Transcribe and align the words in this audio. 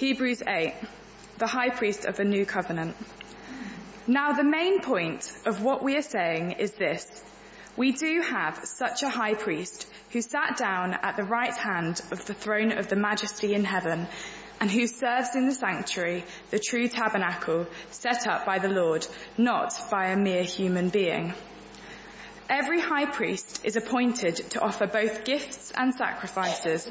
Hebrews 0.00 0.42
8, 0.48 0.72
the 1.36 1.46
high 1.46 1.68
priest 1.68 2.06
of 2.06 2.16
the 2.16 2.24
new 2.24 2.46
covenant. 2.46 2.96
Now 4.06 4.32
the 4.32 4.42
main 4.42 4.80
point 4.80 5.30
of 5.44 5.62
what 5.62 5.84
we 5.84 5.94
are 5.98 6.00
saying 6.00 6.52
is 6.52 6.70
this. 6.70 7.06
We 7.76 7.92
do 7.92 8.22
have 8.22 8.62
such 8.64 9.02
a 9.02 9.10
high 9.10 9.34
priest 9.34 9.86
who 10.12 10.22
sat 10.22 10.56
down 10.56 10.94
at 10.94 11.18
the 11.18 11.24
right 11.24 11.54
hand 11.54 12.00
of 12.12 12.24
the 12.24 12.32
throne 12.32 12.72
of 12.72 12.88
the 12.88 12.96
majesty 12.96 13.52
in 13.52 13.62
heaven 13.62 14.06
and 14.58 14.70
who 14.70 14.86
serves 14.86 15.36
in 15.36 15.44
the 15.44 15.54
sanctuary, 15.54 16.24
the 16.48 16.58
true 16.58 16.88
tabernacle 16.88 17.66
set 17.90 18.26
up 18.26 18.46
by 18.46 18.58
the 18.58 18.70
Lord, 18.70 19.06
not 19.36 19.74
by 19.90 20.06
a 20.06 20.16
mere 20.16 20.44
human 20.44 20.88
being. 20.88 21.34
Every 22.48 22.80
high 22.80 23.04
priest 23.04 23.60
is 23.64 23.76
appointed 23.76 24.36
to 24.52 24.62
offer 24.62 24.86
both 24.86 25.26
gifts 25.26 25.72
and 25.76 25.94
sacrifices, 25.94 26.90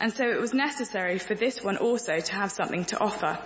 and 0.00 0.12
so 0.12 0.24
it 0.28 0.40
was 0.40 0.54
necessary 0.54 1.18
for 1.18 1.34
this 1.34 1.62
one 1.62 1.76
also 1.76 2.18
to 2.18 2.34
have 2.34 2.50
something 2.50 2.86
to 2.86 2.98
offer. 2.98 3.38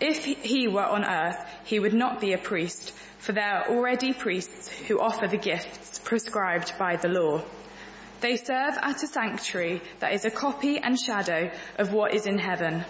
If 0.00 0.24
he 0.24 0.68
were 0.68 0.84
on 0.84 1.04
earth, 1.04 1.38
he 1.64 1.78
would 1.78 1.94
not 1.94 2.20
be 2.20 2.32
a 2.32 2.38
priest, 2.38 2.92
for 3.18 3.32
there 3.32 3.62
are 3.62 3.68
already 3.70 4.12
priests 4.12 4.68
who 4.68 5.00
offer 5.00 5.26
the 5.26 5.38
gifts 5.38 6.00
prescribed 6.00 6.74
by 6.78 6.96
the 6.96 7.08
law. 7.08 7.42
They 8.20 8.36
serve 8.36 8.76
at 8.82 9.02
a 9.02 9.06
sanctuary 9.06 9.80
that 10.00 10.12
is 10.12 10.24
a 10.24 10.30
copy 10.30 10.78
and 10.78 10.98
shadow 10.98 11.50
of 11.78 11.92
what 11.92 12.12
is 12.12 12.26
in 12.26 12.38
heaven. 12.38 12.84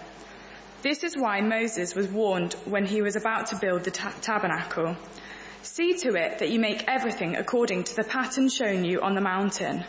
This 0.81 1.03
is 1.03 1.15
why 1.15 1.41
Moses 1.41 1.95
was 1.95 2.07
warned 2.07 2.53
when 2.65 2.85
he 2.85 3.01
was 3.01 3.15
about 3.15 3.47
to 3.47 3.57
build 3.57 3.83
the 3.83 3.91
ta- 3.91 4.13
tabernacle. 4.21 4.95
See 5.63 5.97
to 5.97 6.15
it 6.15 6.39
that 6.39 6.49
you 6.49 6.59
make 6.59 6.85
everything 6.87 7.35
according 7.35 7.85
to 7.85 7.95
the 7.95 8.03
pattern 8.03 8.49
shown 8.49 8.85
you 8.85 9.01
on 9.01 9.15
the 9.15 9.21
mountain. 9.21 9.85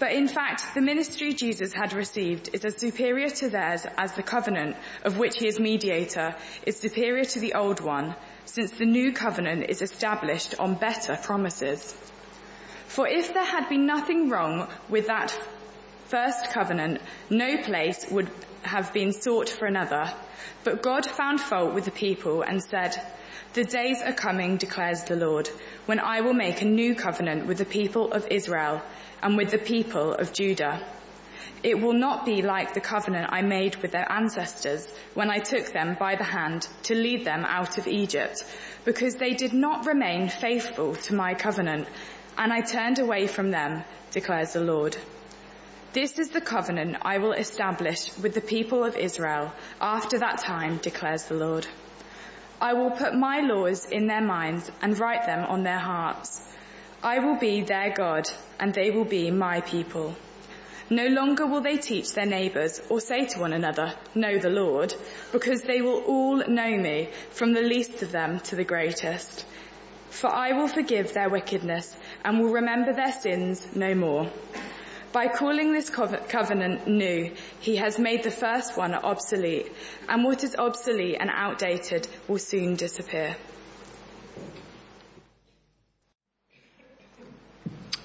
But 0.00 0.12
in 0.12 0.28
fact, 0.28 0.72
the 0.72 0.80
ministry 0.80 1.34
Jesus 1.34 1.74
had 1.74 1.92
received 1.92 2.48
is 2.54 2.64
as 2.64 2.78
superior 2.78 3.28
to 3.28 3.50
theirs 3.50 3.84
as 3.98 4.14
the 4.14 4.22
covenant 4.22 4.76
of 5.04 5.18
which 5.18 5.36
he 5.38 5.46
is 5.46 5.60
mediator 5.60 6.34
is 6.66 6.78
superior 6.78 7.24
to 7.24 7.38
the 7.38 7.52
old 7.52 7.80
one, 7.80 8.16
since 8.46 8.70
the 8.70 8.86
new 8.86 9.12
covenant 9.12 9.66
is 9.68 9.82
established 9.82 10.58
on 10.58 10.76
better 10.76 11.18
promises. 11.22 11.94
For 12.86 13.06
if 13.06 13.34
there 13.34 13.44
had 13.44 13.68
been 13.68 13.84
nothing 13.84 14.30
wrong 14.30 14.68
with 14.88 15.08
that 15.08 15.38
first 16.10 16.50
covenant, 16.50 17.00
no 17.30 17.56
place 17.62 18.04
would 18.10 18.28
have 18.62 18.92
been 18.92 19.12
sought 19.12 19.48
for 19.48 19.66
another. 19.66 20.12
But 20.64 20.82
God 20.82 21.06
found 21.06 21.40
fault 21.40 21.74
with 21.74 21.84
the 21.84 21.90
people 21.90 22.42
and 22.42 22.62
said, 22.62 22.94
the 23.52 23.64
days 23.64 24.02
are 24.02 24.12
coming, 24.12 24.58
declares 24.58 25.04
the 25.04 25.16
Lord, 25.16 25.48
when 25.86 25.98
I 25.98 26.20
will 26.20 26.34
make 26.34 26.62
a 26.62 26.66
new 26.66 26.94
covenant 26.94 27.46
with 27.46 27.58
the 27.58 27.64
people 27.64 28.12
of 28.12 28.26
Israel 28.30 28.82
and 29.22 29.36
with 29.36 29.50
the 29.50 29.58
people 29.58 30.14
of 30.14 30.32
Judah. 30.32 30.86
It 31.62 31.80
will 31.80 31.92
not 31.92 32.24
be 32.24 32.42
like 32.42 32.74
the 32.74 32.80
covenant 32.80 33.28
I 33.30 33.42
made 33.42 33.76
with 33.76 33.92
their 33.92 34.10
ancestors 34.10 34.86
when 35.14 35.30
I 35.30 35.38
took 35.38 35.72
them 35.72 35.96
by 35.98 36.16
the 36.16 36.24
hand 36.24 36.66
to 36.84 36.94
lead 36.94 37.24
them 37.24 37.44
out 37.44 37.76
of 37.76 37.86
Egypt, 37.86 38.44
because 38.84 39.16
they 39.16 39.34
did 39.34 39.52
not 39.52 39.86
remain 39.86 40.28
faithful 40.28 40.94
to 40.94 41.14
my 41.14 41.34
covenant 41.34 41.86
and 42.38 42.52
I 42.52 42.60
turned 42.62 42.98
away 42.98 43.26
from 43.26 43.50
them, 43.50 43.84
declares 44.12 44.54
the 44.54 44.60
Lord. 44.60 44.96
This 45.92 46.20
is 46.20 46.28
the 46.28 46.40
covenant 46.40 46.98
I 47.02 47.18
will 47.18 47.32
establish 47.32 48.16
with 48.16 48.32
the 48.34 48.40
people 48.40 48.84
of 48.84 48.96
Israel 48.96 49.52
after 49.80 50.20
that 50.20 50.38
time, 50.38 50.76
declares 50.76 51.24
the 51.24 51.34
Lord. 51.34 51.66
I 52.60 52.74
will 52.74 52.92
put 52.92 53.12
my 53.16 53.40
laws 53.40 53.86
in 53.86 54.06
their 54.06 54.20
minds 54.20 54.70
and 54.80 54.96
write 54.96 55.26
them 55.26 55.44
on 55.46 55.64
their 55.64 55.80
hearts. 55.80 56.46
I 57.02 57.18
will 57.18 57.38
be 57.40 57.62
their 57.62 57.92
God 57.92 58.30
and 58.60 58.72
they 58.72 58.92
will 58.92 59.04
be 59.04 59.32
my 59.32 59.62
people. 59.62 60.14
No 60.90 61.08
longer 61.08 61.44
will 61.44 61.60
they 61.60 61.78
teach 61.78 62.12
their 62.12 62.26
neighbours 62.26 62.80
or 62.88 63.00
say 63.00 63.26
to 63.26 63.40
one 63.40 63.52
another, 63.52 63.92
know 64.14 64.38
the 64.38 64.48
Lord, 64.48 64.94
because 65.32 65.62
they 65.62 65.82
will 65.82 66.02
all 66.02 66.36
know 66.46 66.70
me 66.76 67.08
from 67.30 67.52
the 67.52 67.62
least 67.62 68.00
of 68.02 68.12
them 68.12 68.38
to 68.40 68.54
the 68.54 68.62
greatest. 68.62 69.44
For 70.10 70.28
I 70.28 70.52
will 70.52 70.68
forgive 70.68 71.14
their 71.14 71.30
wickedness 71.30 71.96
and 72.24 72.38
will 72.38 72.52
remember 72.52 72.92
their 72.92 73.12
sins 73.12 73.66
no 73.74 73.92
more. 73.96 74.30
By 75.12 75.26
calling 75.26 75.72
this 75.72 75.90
covenant 75.90 76.86
new, 76.86 77.32
he 77.58 77.76
has 77.76 77.98
made 77.98 78.22
the 78.22 78.30
first 78.30 78.76
one 78.76 78.94
obsolete, 78.94 79.72
and 80.08 80.22
what 80.22 80.44
is 80.44 80.54
obsolete 80.54 81.16
and 81.18 81.28
outdated 81.32 82.06
will 82.28 82.38
soon 82.38 82.76
disappear. 82.76 83.34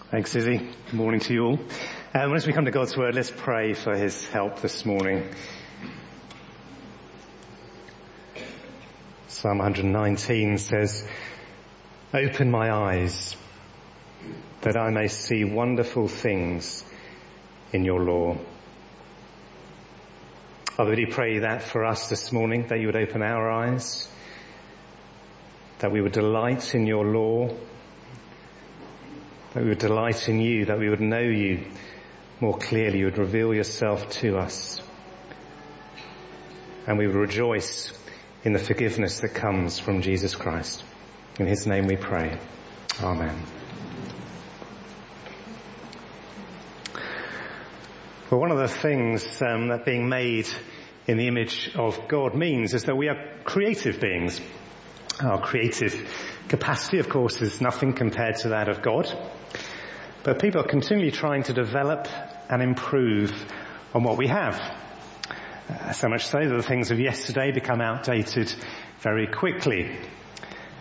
Thanks, 0.10 0.36
Izzy. 0.36 0.58
Good 0.58 0.94
morning 0.94 1.20
to 1.20 1.34
you 1.34 1.44
all. 1.44 1.60
Um, 2.16 2.34
as 2.34 2.48
we 2.48 2.54
come 2.54 2.66
to 2.66 2.72
God's 2.72 2.98
Word, 2.98 3.14
let's 3.14 3.30
pray 3.30 3.74
for 3.74 3.96
His 3.96 4.26
help 4.28 4.62
this 4.62 4.84
morning. 4.84 5.30
Psalm 9.28 9.60
119 9.60 10.58
says, 10.58 11.08
Open 12.16 12.50
my 12.50 12.72
eyes 12.72 13.36
that 14.62 14.76
I 14.76 14.90
may 14.90 15.08
see 15.08 15.44
wonderful 15.44 16.08
things 16.08 16.84
in 17.76 17.84
your 17.84 18.02
law. 18.04 18.38
I 20.80 20.84
really 20.84 21.06
pray 21.06 21.40
that 21.40 21.62
for 21.62 21.86
us 21.86 22.10
this 22.10 22.32
morning, 22.32 22.68
that 22.68 22.80
you 22.80 22.88
would 22.88 22.96
open 22.96 23.22
our 23.22 23.52
eyes, 23.52 24.10
that 25.80 25.92
we 25.92 26.02
would 26.02 26.14
delight 26.14 26.74
in 26.74 26.88
your 26.88 27.06
law, 27.06 27.50
that 29.54 29.64
we 29.64 29.70
would 29.70 29.80
delight 29.80 30.28
in 30.28 30.40
you, 30.40 30.66
that 30.66 30.80
we 30.80 30.90
would 30.90 31.02
know 31.02 31.22
you 31.22 31.66
more 32.42 32.58
clearly, 32.58 33.00
you 33.00 33.06
would 33.06 33.18
reveal 33.18 33.54
yourself 33.54 34.10
to 34.10 34.38
us, 34.38 34.82
and 36.88 36.98
we 36.98 37.08
would 37.08 37.16
rejoice 37.16 37.94
in 38.44 38.54
the 38.54 38.60
forgiveness 38.60 39.22
that 39.22 39.34
comes 39.34 39.80
from 39.80 40.02
Jesus 40.02 40.36
Christ. 40.36 40.84
In 41.40 41.48
his 41.48 41.66
name 41.66 41.88
we 41.88 41.96
pray. 41.96 42.38
Amen. 43.02 43.65
Well, 48.32 48.40
one 48.40 48.50
of 48.50 48.58
the 48.58 48.68
things 48.68 49.24
um, 49.44 49.68
that 49.68 49.86
being 49.86 50.10
made 50.10 50.48
in 51.06 51.18
the 51.18 51.28
image 51.28 51.76
of 51.76 52.08
God 52.08 52.34
means 52.34 52.74
is 52.74 52.86
that 52.86 52.98
we 52.98 53.08
are 53.08 53.24
creative 53.44 54.00
beings. 54.00 54.42
Our 55.22 55.40
creative 55.40 55.94
capacity, 56.50 56.98
of 56.98 57.08
course, 57.08 57.40
is 57.44 57.62
nothing 57.62 57.94
compared 57.94 58.38
to 58.38 58.50
that 58.50 58.68
of 58.68 58.82
God. 58.82 59.08
But 60.24 60.42
people 60.42 60.62
are 60.62 60.68
continually 60.68 61.12
trying 61.12 61.44
to 61.44 61.54
develop 61.54 62.08
and 62.50 62.64
improve 62.64 63.32
on 63.94 64.02
what 64.02 64.18
we 64.18 64.26
have. 64.26 64.60
Uh, 65.70 65.92
so 65.92 66.10
much 66.10 66.26
so 66.26 66.40
that 66.40 66.56
the 66.56 66.64
things 66.64 66.90
of 66.90 67.00
yesterday 67.00 67.52
become 67.52 67.80
outdated 67.80 68.52
very 69.02 69.28
quickly. 69.28 70.00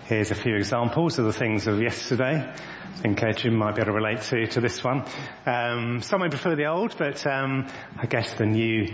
Here's 0.07 0.31
a 0.31 0.35
few 0.35 0.55
examples 0.57 1.19
of 1.19 1.25
the 1.25 1.33
things 1.33 1.67
of 1.67 1.81
yesterday. 1.81 2.47
I 2.47 2.97
think 2.99 3.23
uh, 3.23 3.33
Jim 3.33 3.55
might 3.55 3.75
be 3.75 3.81
able 3.81 3.93
to 3.93 3.97
relate 3.97 4.21
to, 4.21 4.47
to 4.49 4.61
this 4.61 4.85
one. 4.85 5.03
Um, 5.47 6.03
some 6.03 6.21
may 6.21 6.29
prefer 6.29 6.55
the 6.57 6.67
old, 6.67 6.99
but 6.99 7.27
um, 7.27 7.69
I 7.97 8.05
guess 8.05 8.35
the 8.35 8.45
new 8.45 8.93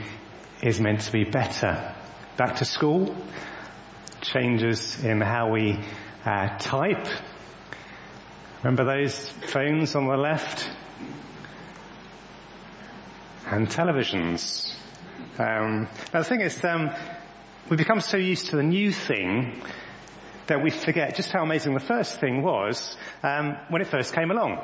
is 0.62 0.78
meant 0.78 1.00
to 1.00 1.10
be 1.10 1.24
better. 1.24 1.96
Back 2.36 2.58
to 2.58 2.64
school, 2.64 3.16
changes 4.20 5.04
in 5.04 5.20
how 5.20 5.50
we 5.50 5.80
uh, 6.24 6.56
type. 6.58 7.08
Remember 8.62 8.84
those 8.84 9.30
phones 9.48 9.96
on 9.96 10.06
the 10.06 10.16
left? 10.16 10.70
And 13.46 13.68
televisions. 13.68 14.72
Um, 15.40 15.88
now 16.14 16.20
the 16.20 16.24
thing 16.24 16.40
is, 16.40 16.64
um, 16.64 16.92
we 17.68 17.76
become 17.76 18.00
so 18.00 18.16
used 18.16 18.50
to 18.50 18.56
the 18.56 18.62
new 18.62 18.92
thing 18.92 19.60
that 20.50 20.64
we 20.64 20.70
forget 20.70 21.14
just 21.14 21.30
how 21.30 21.44
amazing 21.44 21.74
the 21.74 21.80
first 21.80 22.18
thing 22.18 22.42
was 22.42 22.96
um, 23.22 23.56
when 23.68 23.80
it 23.80 23.86
first 23.86 24.12
came 24.12 24.32
along. 24.32 24.58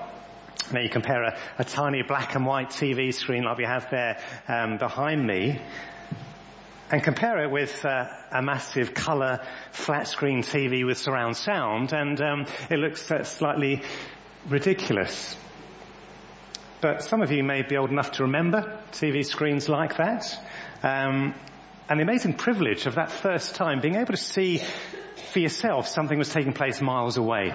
Now 0.72 0.80
you 0.80 0.88
compare 0.88 1.22
a, 1.22 1.38
a, 1.60 1.64
tiny 1.64 2.02
black 2.02 2.34
and 2.34 2.44
white 2.44 2.70
TV 2.70 3.14
screen 3.14 3.44
like 3.44 3.56
we 3.56 3.64
have 3.66 3.88
there 3.88 4.18
um, 4.48 4.78
behind 4.78 5.24
me, 5.24 5.60
and 6.90 7.04
compare 7.04 7.44
it 7.44 7.52
with 7.52 7.84
uh, 7.84 8.06
a 8.32 8.42
massive 8.42 8.94
colour 8.94 9.46
flat 9.70 10.08
screen 10.08 10.42
TV 10.42 10.84
with 10.84 10.98
surround 10.98 11.36
sound, 11.36 11.92
and 11.92 12.20
um, 12.20 12.46
it 12.68 12.80
looks 12.80 13.08
uh, 13.08 13.22
slightly 13.22 13.82
ridiculous. 14.48 15.36
But 16.80 17.04
some 17.04 17.22
of 17.22 17.30
you 17.30 17.44
may 17.44 17.62
be 17.62 17.76
old 17.76 17.90
enough 17.90 18.10
to 18.12 18.24
remember 18.24 18.80
TV 18.90 19.24
screens 19.24 19.68
like 19.68 19.98
that. 19.98 20.36
Um, 20.82 21.32
and 21.88 22.00
the 22.00 22.02
amazing 22.02 22.34
privilege 22.34 22.86
of 22.86 22.96
that 22.96 23.12
first 23.12 23.54
time 23.54 23.80
being 23.80 23.94
able 23.94 24.12
to 24.12 24.16
see 24.16 24.60
for 25.16 25.38
yourself 25.38 25.88
something 25.88 26.18
was 26.18 26.28
taking 26.28 26.52
place 26.52 26.80
miles 26.80 27.16
away. 27.16 27.54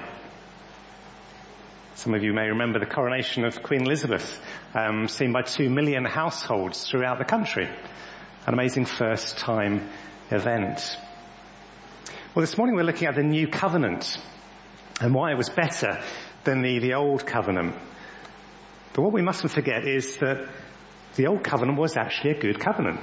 Some 1.95 2.13
of 2.13 2.23
you 2.23 2.33
may 2.33 2.47
remember 2.47 2.79
the 2.79 2.85
coronation 2.85 3.45
of 3.45 3.61
Queen 3.61 3.81
Elizabeth, 3.81 4.41
um, 4.73 5.07
seen 5.07 5.31
by 5.33 5.43
two 5.43 5.69
million 5.69 6.03
households 6.03 6.89
throughout 6.89 7.19
the 7.19 7.25
country. 7.25 7.65
An 8.47 8.53
amazing 8.53 8.85
first 8.85 9.37
time 9.37 9.87
event. 10.31 10.97
Well, 12.33 12.41
this 12.41 12.57
morning 12.57 12.75
we're 12.75 12.83
looking 12.83 13.07
at 13.07 13.15
the 13.15 13.23
new 13.23 13.47
covenant 13.47 14.17
and 14.99 15.13
why 15.13 15.31
it 15.31 15.37
was 15.37 15.49
better 15.49 16.01
than 16.43 16.61
the, 16.61 16.79
the 16.79 16.93
old 16.95 17.25
covenant. 17.25 17.75
But 18.93 19.03
what 19.03 19.13
we 19.13 19.21
mustn't 19.21 19.51
forget 19.51 19.85
is 19.85 20.17
that 20.17 20.49
the 21.15 21.27
old 21.27 21.43
covenant 21.43 21.77
was 21.77 21.97
actually 21.97 22.31
a 22.31 22.39
good 22.39 22.59
covenant. 22.59 23.01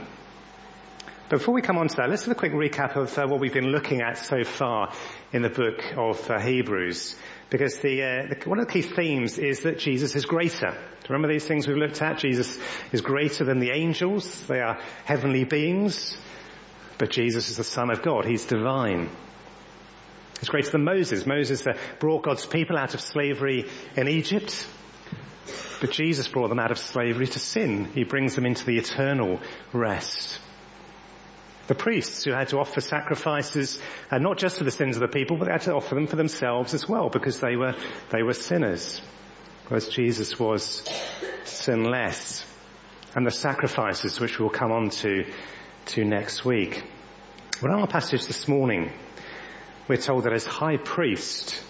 Before 1.29 1.53
we 1.53 1.61
come 1.61 1.77
on 1.77 1.89
to 1.89 1.97
that, 1.97 2.09
let's 2.09 2.25
have 2.25 2.33
a 2.33 2.39
quick 2.39 2.53
recap 2.53 2.97
of 2.97 3.19
uh, 3.19 3.27
what 3.27 3.39
we've 3.39 3.53
been 3.53 3.71
looking 3.71 4.01
at 4.01 4.17
so 4.17 4.45
far 4.45 4.95
in 5.31 5.43
the 5.43 5.51
book 5.51 5.79
of 5.95 6.31
uh, 6.31 6.41
Hebrews. 6.41 7.17
Because 7.51 7.77
the, 7.81 8.03
uh, 8.03 8.27
the, 8.29 8.49
one 8.49 8.59
of 8.59 8.67
the 8.67 8.73
key 8.73 8.81
themes 8.81 9.37
is 9.37 9.61
that 9.61 9.79
Jesus 9.79 10.17
is 10.17 10.25
greater. 10.25 10.75
Remember 11.07 11.29
these 11.29 11.45
things 11.45 11.69
we've 11.69 11.77
looked 11.77 12.01
at? 12.01 12.17
Jesus 12.17 12.59
is 12.93 13.03
greater 13.03 13.45
than 13.45 13.59
the 13.59 13.73
angels. 13.73 14.47
They 14.47 14.61
are 14.61 14.81
heavenly 15.05 15.45
beings. 15.45 16.17
But 16.97 17.11
Jesus 17.11 17.51
is 17.51 17.59
the 17.59 17.65
Son 17.65 17.91
of 17.91 18.01
God. 18.01 18.25
He's 18.25 18.47
divine. 18.47 19.11
He's 20.41 20.49
greater 20.49 20.71
than 20.71 20.85
Moses. 20.85 21.27
Moses 21.27 21.67
uh, 21.67 21.77
brought 22.01 22.23
God's 22.23 22.47
people 22.47 22.79
out 22.79 22.95
of 22.95 23.03
slavery 23.03 23.67
in 23.97 24.09
Egypt. 24.09 24.67
But 25.83 25.91
Jesus 25.91 26.27
brought 26.27 26.49
them 26.49 26.59
out 26.59 26.71
of 26.71 26.79
slavery 26.79 27.27
to 27.27 27.39
sin. 27.39 27.85
He 27.85 28.05
brings 28.05 28.35
them 28.35 28.47
into 28.47 28.65
the 28.65 28.79
eternal 28.79 29.41
rest 29.75 30.41
the 31.69 31.75
priests 31.75 32.25
who 32.25 32.33
had 32.33 32.49
to 32.49 32.59
offer 32.59 32.81
sacrifices, 32.81 33.79
uh, 34.11 34.19
not 34.19 34.39
just 34.39 34.57
for 34.57 34.65
the 34.65 34.71
sins 34.71 34.97
of 34.97 35.01
the 35.01 35.09
people, 35.09 35.37
but 35.37 35.45
they 35.45 35.53
had 35.53 35.61
to 35.63 35.75
offer 35.75 35.95
them 35.95 36.07
for 36.07 36.17
themselves 36.17 36.75
as 36.75 36.89
well, 36.89 37.11
because 37.11 37.41
they 37.41 37.57
were, 37.57 37.75
they 38.11 38.23
were 38.23 38.33
sinners. 38.33 39.01
Whereas 39.69 39.89
Jesus 39.89 40.39
was 40.39 40.83
sinless. 41.45 42.45
And 43.15 43.27
the 43.27 43.31
sacrifices, 43.31 44.19
which 44.19 44.39
we'll 44.39 44.49
come 44.49 44.73
on 44.73 44.91
to, 44.91 45.27
to 45.87 46.05
next 46.05 46.45
week. 46.45 46.83
But 47.61 47.71
in 47.71 47.77
our 47.77 47.87
passage 47.87 48.27
this 48.27 48.49
morning, 48.49 48.91
we're 49.89 49.97
told 49.97 50.25
that 50.25 50.33
as 50.33 50.47
high 50.47 50.79
priest, 50.79 51.63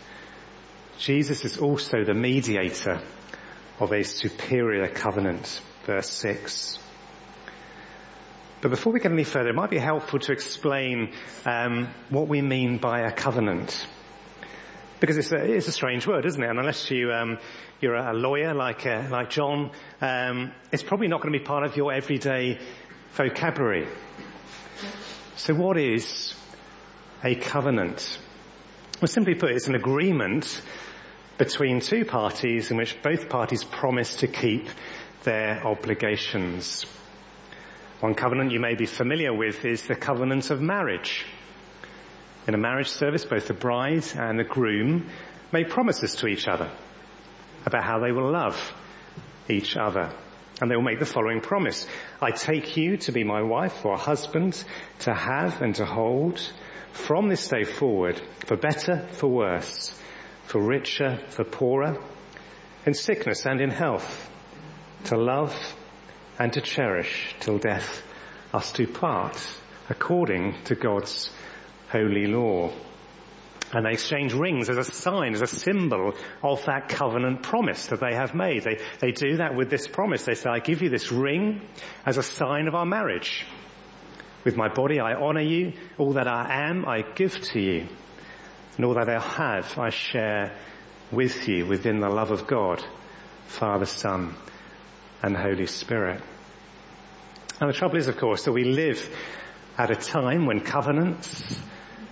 Jesus 0.98 1.44
is 1.44 1.58
also 1.58 2.04
the 2.04 2.14
mediator 2.14 3.00
of 3.80 3.92
a 3.92 4.04
superior 4.04 4.88
covenant. 4.88 5.60
Verse 5.86 6.10
6. 6.10 6.78
But 8.60 8.70
before 8.70 8.92
we 8.92 8.98
get 8.98 9.12
any 9.12 9.24
further, 9.24 9.50
it 9.50 9.54
might 9.54 9.70
be 9.70 9.78
helpful 9.78 10.18
to 10.18 10.32
explain 10.32 11.12
um, 11.46 11.88
what 12.10 12.26
we 12.26 12.42
mean 12.42 12.78
by 12.78 13.00
a 13.00 13.12
covenant. 13.12 13.86
Because 14.98 15.16
it's 15.16 15.30
a, 15.30 15.36
it's 15.36 15.68
a 15.68 15.72
strange 15.72 16.08
word, 16.08 16.26
isn't 16.26 16.42
it? 16.42 16.50
And 16.50 16.58
unless 16.58 16.90
you, 16.90 17.12
um, 17.12 17.38
you're 17.80 17.94
a 17.94 18.12
lawyer 18.12 18.54
like, 18.54 18.84
uh, 18.84 19.06
like 19.10 19.30
John, 19.30 19.70
um, 20.00 20.52
it's 20.72 20.82
probably 20.82 21.06
not 21.06 21.20
going 21.20 21.32
to 21.32 21.38
be 21.38 21.44
part 21.44 21.64
of 21.64 21.76
your 21.76 21.92
everyday 21.92 22.58
vocabulary. 23.12 23.86
So 25.36 25.54
what 25.54 25.78
is 25.78 26.34
a 27.22 27.36
covenant? 27.36 28.18
Well, 29.00 29.06
simply 29.06 29.36
put, 29.36 29.52
it's 29.52 29.68
an 29.68 29.76
agreement 29.76 30.60
between 31.36 31.78
two 31.78 32.04
parties 32.04 32.72
in 32.72 32.76
which 32.76 33.00
both 33.02 33.28
parties 33.28 33.62
promise 33.62 34.16
to 34.16 34.26
keep 34.26 34.66
their 35.22 35.64
obligations. 35.64 36.84
One 38.00 38.14
covenant 38.14 38.52
you 38.52 38.60
may 38.60 38.76
be 38.76 38.86
familiar 38.86 39.34
with 39.34 39.64
is 39.64 39.82
the 39.82 39.96
covenant 39.96 40.50
of 40.50 40.60
marriage. 40.60 41.26
In 42.46 42.54
a 42.54 42.58
marriage 42.58 42.90
service, 42.90 43.24
both 43.24 43.48
the 43.48 43.54
bride 43.54 44.04
and 44.16 44.38
the 44.38 44.44
groom 44.44 45.08
make 45.52 45.68
promises 45.68 46.14
to 46.16 46.28
each 46.28 46.46
other 46.46 46.70
about 47.66 47.82
how 47.82 47.98
they 47.98 48.12
will 48.12 48.30
love 48.30 48.56
each 49.48 49.76
other. 49.76 50.12
And 50.60 50.70
they 50.70 50.76
will 50.76 50.84
make 50.84 51.00
the 51.00 51.06
following 51.06 51.40
promise. 51.40 51.88
I 52.22 52.30
take 52.30 52.76
you 52.76 52.98
to 52.98 53.12
be 53.12 53.24
my 53.24 53.42
wife 53.42 53.84
or 53.84 53.96
husband, 53.96 54.62
to 55.00 55.12
have 55.12 55.60
and 55.60 55.74
to 55.76 55.84
hold 55.84 56.40
from 56.92 57.28
this 57.28 57.48
day 57.48 57.64
forward, 57.64 58.20
for 58.46 58.56
better, 58.56 59.08
for 59.10 59.28
worse, 59.28 60.00
for 60.44 60.60
richer, 60.60 61.18
for 61.30 61.44
poorer, 61.44 61.98
in 62.86 62.94
sickness 62.94 63.44
and 63.44 63.60
in 63.60 63.70
health, 63.70 64.30
to 65.04 65.16
love 65.16 65.54
and 66.38 66.52
to 66.52 66.60
cherish 66.60 67.34
till 67.40 67.58
death 67.58 68.02
us 68.52 68.72
do 68.72 68.86
part 68.86 69.40
according 69.88 70.54
to 70.64 70.74
God's 70.74 71.30
holy 71.90 72.26
law. 72.26 72.72
And 73.72 73.84
they 73.84 73.92
exchange 73.92 74.32
rings 74.32 74.70
as 74.70 74.78
a 74.78 74.84
sign, 74.84 75.34
as 75.34 75.42
a 75.42 75.46
symbol 75.46 76.14
of 76.42 76.64
that 76.64 76.88
covenant 76.88 77.42
promise 77.42 77.86
that 77.86 78.00
they 78.00 78.14
have 78.14 78.34
made. 78.34 78.62
They, 78.62 78.78
they 79.00 79.12
do 79.12 79.36
that 79.38 79.54
with 79.54 79.68
this 79.68 79.86
promise. 79.86 80.24
They 80.24 80.34
say, 80.34 80.48
I 80.48 80.60
give 80.60 80.80
you 80.80 80.88
this 80.88 81.12
ring 81.12 81.68
as 82.06 82.16
a 82.16 82.22
sign 82.22 82.66
of 82.66 82.74
our 82.74 82.86
marriage. 82.86 83.44
With 84.44 84.56
my 84.56 84.68
body 84.68 85.00
I 85.00 85.14
honor 85.14 85.42
you. 85.42 85.74
All 85.98 86.14
that 86.14 86.26
I 86.26 86.68
am 86.68 86.86
I 86.86 87.02
give 87.02 87.38
to 87.52 87.60
you. 87.60 87.88
And 88.76 88.86
all 88.86 88.94
that 88.94 89.10
I 89.10 89.20
have 89.20 89.78
I 89.78 89.90
share 89.90 90.56
with 91.10 91.46
you 91.48 91.66
within 91.66 92.00
the 92.00 92.08
love 92.08 92.30
of 92.30 92.46
God, 92.46 92.82
Father, 93.46 93.86
Son, 93.86 94.34
and 95.22 95.36
Holy 95.36 95.66
Spirit. 95.66 96.22
And 97.60 97.68
the 97.68 97.74
trouble 97.74 97.96
is, 97.96 98.08
of 98.08 98.16
course, 98.16 98.44
that 98.44 98.52
we 98.52 98.64
live 98.64 99.08
at 99.76 99.90
a 99.90 99.96
time 99.96 100.46
when 100.46 100.60
covenants, 100.60 101.56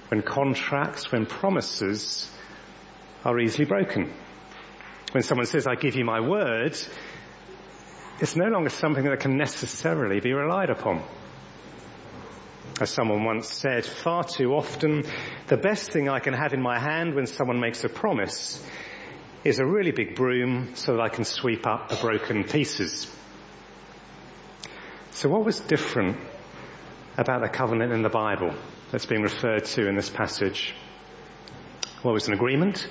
when 0.09 0.23
contracts, 0.23 1.13
when 1.13 1.27
promises 1.27 2.31
are 3.25 3.39
easily 3.39 3.65
broken. 3.65 4.13
When 5.13 5.23
someone 5.23 5.47
says, 5.47 5.67
I 5.67 5.77
give 5.77 5.95
you 5.95 6.05
my 6.05 6.21
word, 6.21 6.77
it's 8.21 8.37
no 8.37 8.47
longer 8.47 8.71
something 8.71 9.05
that 9.05 9.21
can 9.21 9.37
necessarily 9.37 10.21
be 10.21 10.33
relied 10.33 10.71
upon. 10.71 11.03
As 12.81 12.91
someone 12.91 13.25
once 13.25 13.49
said, 13.49 13.87
far 13.87 14.25
too 14.25 14.53
often, 14.53 15.05
the 15.47 15.57
best 15.57 15.93
thing 15.93 16.09
I 16.09 16.19
can 16.19 16.35
have 16.35 16.53
in 16.53 16.61
my 16.61 16.79
hand 16.79 17.15
when 17.15 17.27
someone 17.27 17.61
makes 17.61 17.85
a 17.85 17.89
promise 17.89 18.63
is 19.47 19.61
a 19.61 19.65
really 19.65 19.93
big 19.93 20.17
broom 20.17 20.75
so 20.75 20.97
that 20.97 21.01
I 21.01 21.09
can 21.09 21.25
sweep 21.25 21.69
up 21.69 21.89
the 21.89 21.95
broken 21.95 22.43
pieces. 22.43 23.07
So 25.13 25.29
what 25.29 25.45
was 25.45 25.61
different 25.61 26.17
about 27.17 27.43
the 27.43 27.49
covenant 27.49 27.93
in 27.93 28.03
the 28.03 28.09
Bible 28.09 28.53
that's 28.91 29.07
being 29.07 29.23
referred 29.23 29.65
to 29.67 29.87
in 29.87 29.95
this 29.95 30.11
passage? 30.11 30.75
Well, 32.03 32.11
it 32.11 32.15
was 32.15 32.27
an 32.27 32.35
agreement, 32.35 32.89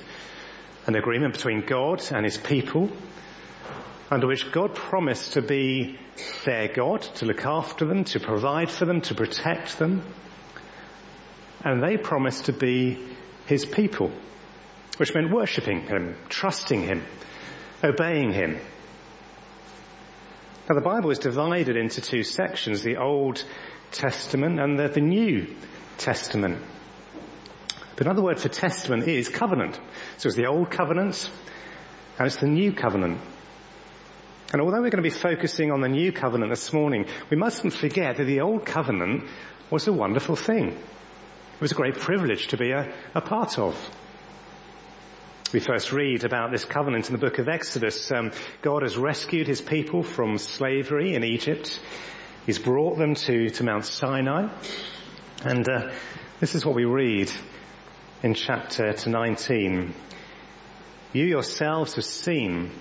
an 0.87 0.95
agreement 0.95 1.33
between 1.33 1.59
God 1.65 2.01
and 2.13 2.23
his 2.23 2.37
people, 2.37 2.89
under 4.09 4.25
which 4.25 4.49
God 4.53 4.75
promised 4.75 5.33
to 5.33 5.41
be 5.41 5.99
their 6.45 6.69
God, 6.69 7.01
to 7.15 7.25
look 7.25 7.45
after 7.45 7.83
them, 7.83 8.05
to 8.05 8.19
provide 8.21 8.71
for 8.71 8.85
them, 8.85 9.01
to 9.01 9.13
protect 9.13 9.77
them. 9.77 10.03
And 11.65 11.83
they 11.83 11.97
promised 11.97 12.45
to 12.45 12.53
be 12.53 12.97
his 13.45 13.65
people, 13.65 14.13
which 14.97 15.13
meant 15.13 15.31
worshipping 15.31 15.81
him, 15.81 16.15
trusting 16.29 16.81
him, 16.81 17.03
obeying 17.83 18.31
him, 18.31 18.59
now 20.67 20.73
the 20.73 20.81
Bible 20.81 21.11
is 21.11 21.19
divided 21.19 21.77
into 21.77 22.01
two 22.01 22.23
sections, 22.23 22.81
the 22.81 22.97
Old 22.97 23.43
Testament 23.91 24.59
and 24.59 24.79
the, 24.79 24.87
the 24.87 25.01
New 25.01 25.55
Testament. 25.99 26.59
But 27.95 28.07
another 28.07 28.23
word 28.23 28.39
for 28.39 28.49
testament 28.49 29.07
is 29.07 29.29
covenant. 29.29 29.79
So 30.17 30.27
it's 30.27 30.35
the 30.35 30.47
Old 30.47 30.71
Covenant 30.71 31.29
and 32.17 32.25
it's 32.25 32.37
the 32.37 32.47
New 32.47 32.73
Covenant. 32.73 33.21
And 34.51 34.61
although 34.61 34.81
we're 34.81 34.89
going 34.89 35.03
to 35.03 35.09
be 35.09 35.11
focusing 35.11 35.71
on 35.71 35.81
the 35.81 35.87
New 35.87 36.11
Covenant 36.11 36.51
this 36.51 36.73
morning, 36.73 37.05
we 37.29 37.37
mustn't 37.37 37.73
forget 37.73 38.17
that 38.17 38.25
the 38.25 38.41
Old 38.41 38.65
Covenant 38.65 39.25
was 39.69 39.87
a 39.87 39.93
wonderful 39.93 40.35
thing. 40.35 40.69
It 40.69 41.61
was 41.61 41.71
a 41.71 41.75
great 41.75 41.95
privilege 41.95 42.47
to 42.47 42.57
be 42.57 42.71
a, 42.71 42.91
a 43.13 43.21
part 43.21 43.59
of. 43.59 43.77
We 45.53 45.59
first 45.59 45.91
read 45.91 46.23
about 46.23 46.51
this 46.51 46.65
covenant 46.65 47.07
in 47.07 47.13
the 47.13 47.19
book 47.19 47.37
of 47.37 47.47
Exodus. 47.47 48.11
Um, 48.11 48.31
God 48.63 48.81
has 48.81 48.97
rescued 48.97 49.45
his 49.47 49.61
people 49.61 50.01
from 50.01 50.39
slavery 50.39 51.13
in 51.13 51.23
Egypt. 51.23 51.79
He's 52.47 52.57
brought 52.57 52.97
them 52.97 53.13
to, 53.13 53.51
to 53.51 53.63
Mount 53.63 53.85
Sinai. 53.85 54.49
And 55.43 55.69
uh, 55.69 55.91
this 56.39 56.55
is 56.55 56.65
what 56.65 56.73
we 56.73 56.85
read 56.85 57.31
in 58.23 58.33
chapter 58.33 58.91
19. 59.05 59.93
You 61.13 61.23
yourselves 61.23 61.93
have 61.93 62.05
seen 62.05 62.71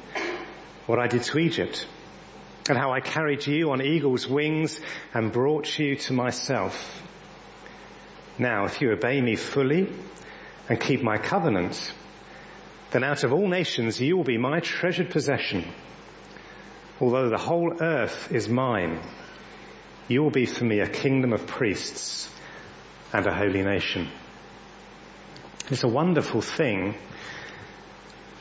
what 0.86 0.98
I 0.98 1.06
did 1.06 1.24
to 1.24 1.38
Egypt 1.38 1.86
and 2.68 2.78
how 2.78 2.92
I 2.92 3.00
carried 3.00 3.46
you 3.46 3.72
on 3.72 3.82
eagle's 3.82 4.26
wings 4.26 4.80
and 5.12 5.30
brought 5.30 5.78
you 5.78 5.96
to 5.96 6.14
myself. 6.14 7.02
Now, 8.38 8.64
if 8.64 8.80
you 8.80 8.90
obey 8.90 9.20
me 9.20 9.36
fully 9.36 9.92
and 10.70 10.80
keep 10.80 11.02
my 11.02 11.18
covenant, 11.18 11.92
then 12.94 13.02
out 13.02 13.24
of 13.24 13.32
all 13.32 13.48
nations 13.48 14.00
you 14.00 14.16
will 14.16 14.24
be 14.24 14.38
my 14.38 14.60
treasured 14.60 15.10
possession. 15.10 15.64
Although 17.00 17.28
the 17.28 17.36
whole 17.36 17.82
earth 17.82 18.30
is 18.30 18.48
mine, 18.48 19.00
you 20.06 20.22
will 20.22 20.30
be 20.30 20.46
for 20.46 20.64
me 20.64 20.78
a 20.78 20.88
kingdom 20.88 21.32
of 21.32 21.44
priests 21.44 22.30
and 23.12 23.26
a 23.26 23.34
holy 23.34 23.62
nation. 23.62 24.08
It's 25.70 25.82
a 25.82 25.88
wonderful 25.88 26.40
thing 26.40 26.94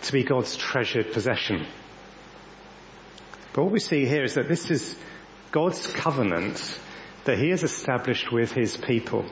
to 0.04 0.12
be 0.12 0.24
God's 0.24 0.56
treasured 0.56 1.14
possession. 1.14 1.66
But 3.54 3.64
what 3.64 3.72
we 3.72 3.80
see 3.80 4.06
here 4.06 4.24
is 4.24 4.36
that 4.36 4.50
this 4.50 4.70
is 4.70 4.96
God's 5.52 5.88
covenant 5.88 6.80
that 7.24 7.40
he 7.40 7.50
has 7.50 7.64
established 7.64 8.32
with 8.32 8.52
his 8.52 8.78
people. 8.78 9.26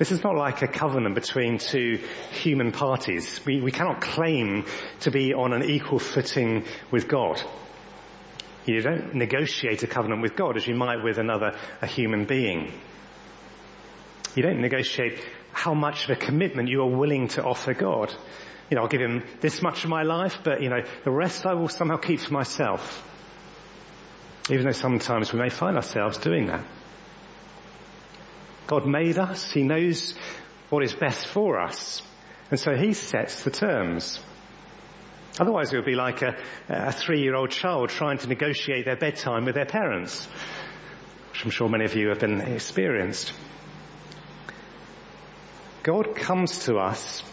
This 0.00 0.12
is 0.12 0.24
not 0.24 0.34
like 0.34 0.62
a 0.62 0.66
covenant 0.66 1.14
between 1.14 1.58
two 1.58 2.00
human 2.30 2.72
parties. 2.72 3.38
We, 3.44 3.60
we 3.60 3.70
cannot 3.70 4.00
claim 4.00 4.64
to 5.00 5.10
be 5.10 5.34
on 5.34 5.52
an 5.52 5.62
equal 5.62 5.98
footing 5.98 6.64
with 6.90 7.06
God. 7.06 7.38
You 8.64 8.80
don't 8.80 9.14
negotiate 9.14 9.82
a 9.82 9.86
covenant 9.86 10.22
with 10.22 10.36
God 10.36 10.56
as 10.56 10.66
you 10.66 10.74
might 10.74 11.04
with 11.04 11.18
another, 11.18 11.54
a 11.82 11.86
human 11.86 12.24
being. 12.24 12.72
You 14.34 14.42
don't 14.42 14.62
negotiate 14.62 15.22
how 15.52 15.74
much 15.74 16.04
of 16.04 16.10
a 16.12 16.16
commitment 16.16 16.70
you 16.70 16.80
are 16.80 16.88
willing 16.88 17.28
to 17.28 17.44
offer 17.44 17.74
God. 17.74 18.10
You 18.70 18.76
know, 18.76 18.84
I'll 18.84 18.88
give 18.88 19.02
him 19.02 19.22
this 19.42 19.60
much 19.60 19.84
of 19.84 19.90
my 19.90 20.04
life, 20.04 20.38
but 20.42 20.62
you 20.62 20.70
know, 20.70 20.80
the 21.04 21.10
rest 21.10 21.44
I 21.44 21.52
will 21.52 21.68
somehow 21.68 21.98
keep 21.98 22.20
for 22.20 22.32
myself. 22.32 23.06
Even 24.48 24.64
though 24.64 24.72
sometimes 24.72 25.30
we 25.30 25.40
may 25.40 25.50
find 25.50 25.76
ourselves 25.76 26.16
doing 26.16 26.46
that. 26.46 26.64
God 28.70 28.86
made 28.86 29.18
us. 29.18 29.50
He 29.50 29.64
knows 29.64 30.14
what 30.68 30.84
is 30.84 30.94
best 30.94 31.26
for 31.26 31.58
us. 31.58 32.02
And 32.52 32.60
so 32.60 32.76
he 32.76 32.92
sets 32.92 33.42
the 33.42 33.50
terms. 33.50 34.20
Otherwise 35.40 35.72
it 35.72 35.76
would 35.76 35.86
be 35.86 35.96
like 35.96 36.22
a, 36.22 36.36
a 36.68 36.92
three-year-old 36.92 37.50
child 37.50 37.88
trying 37.88 38.18
to 38.18 38.28
negotiate 38.28 38.84
their 38.84 38.94
bedtime 38.94 39.44
with 39.44 39.56
their 39.56 39.66
parents, 39.66 40.24
which 41.32 41.44
I'm 41.44 41.50
sure 41.50 41.68
many 41.68 41.84
of 41.84 41.96
you 41.96 42.10
have 42.10 42.20
been 42.20 42.40
experienced. 42.40 43.32
God 45.82 46.14
comes 46.14 46.66
to 46.66 46.76
us 46.76 47.24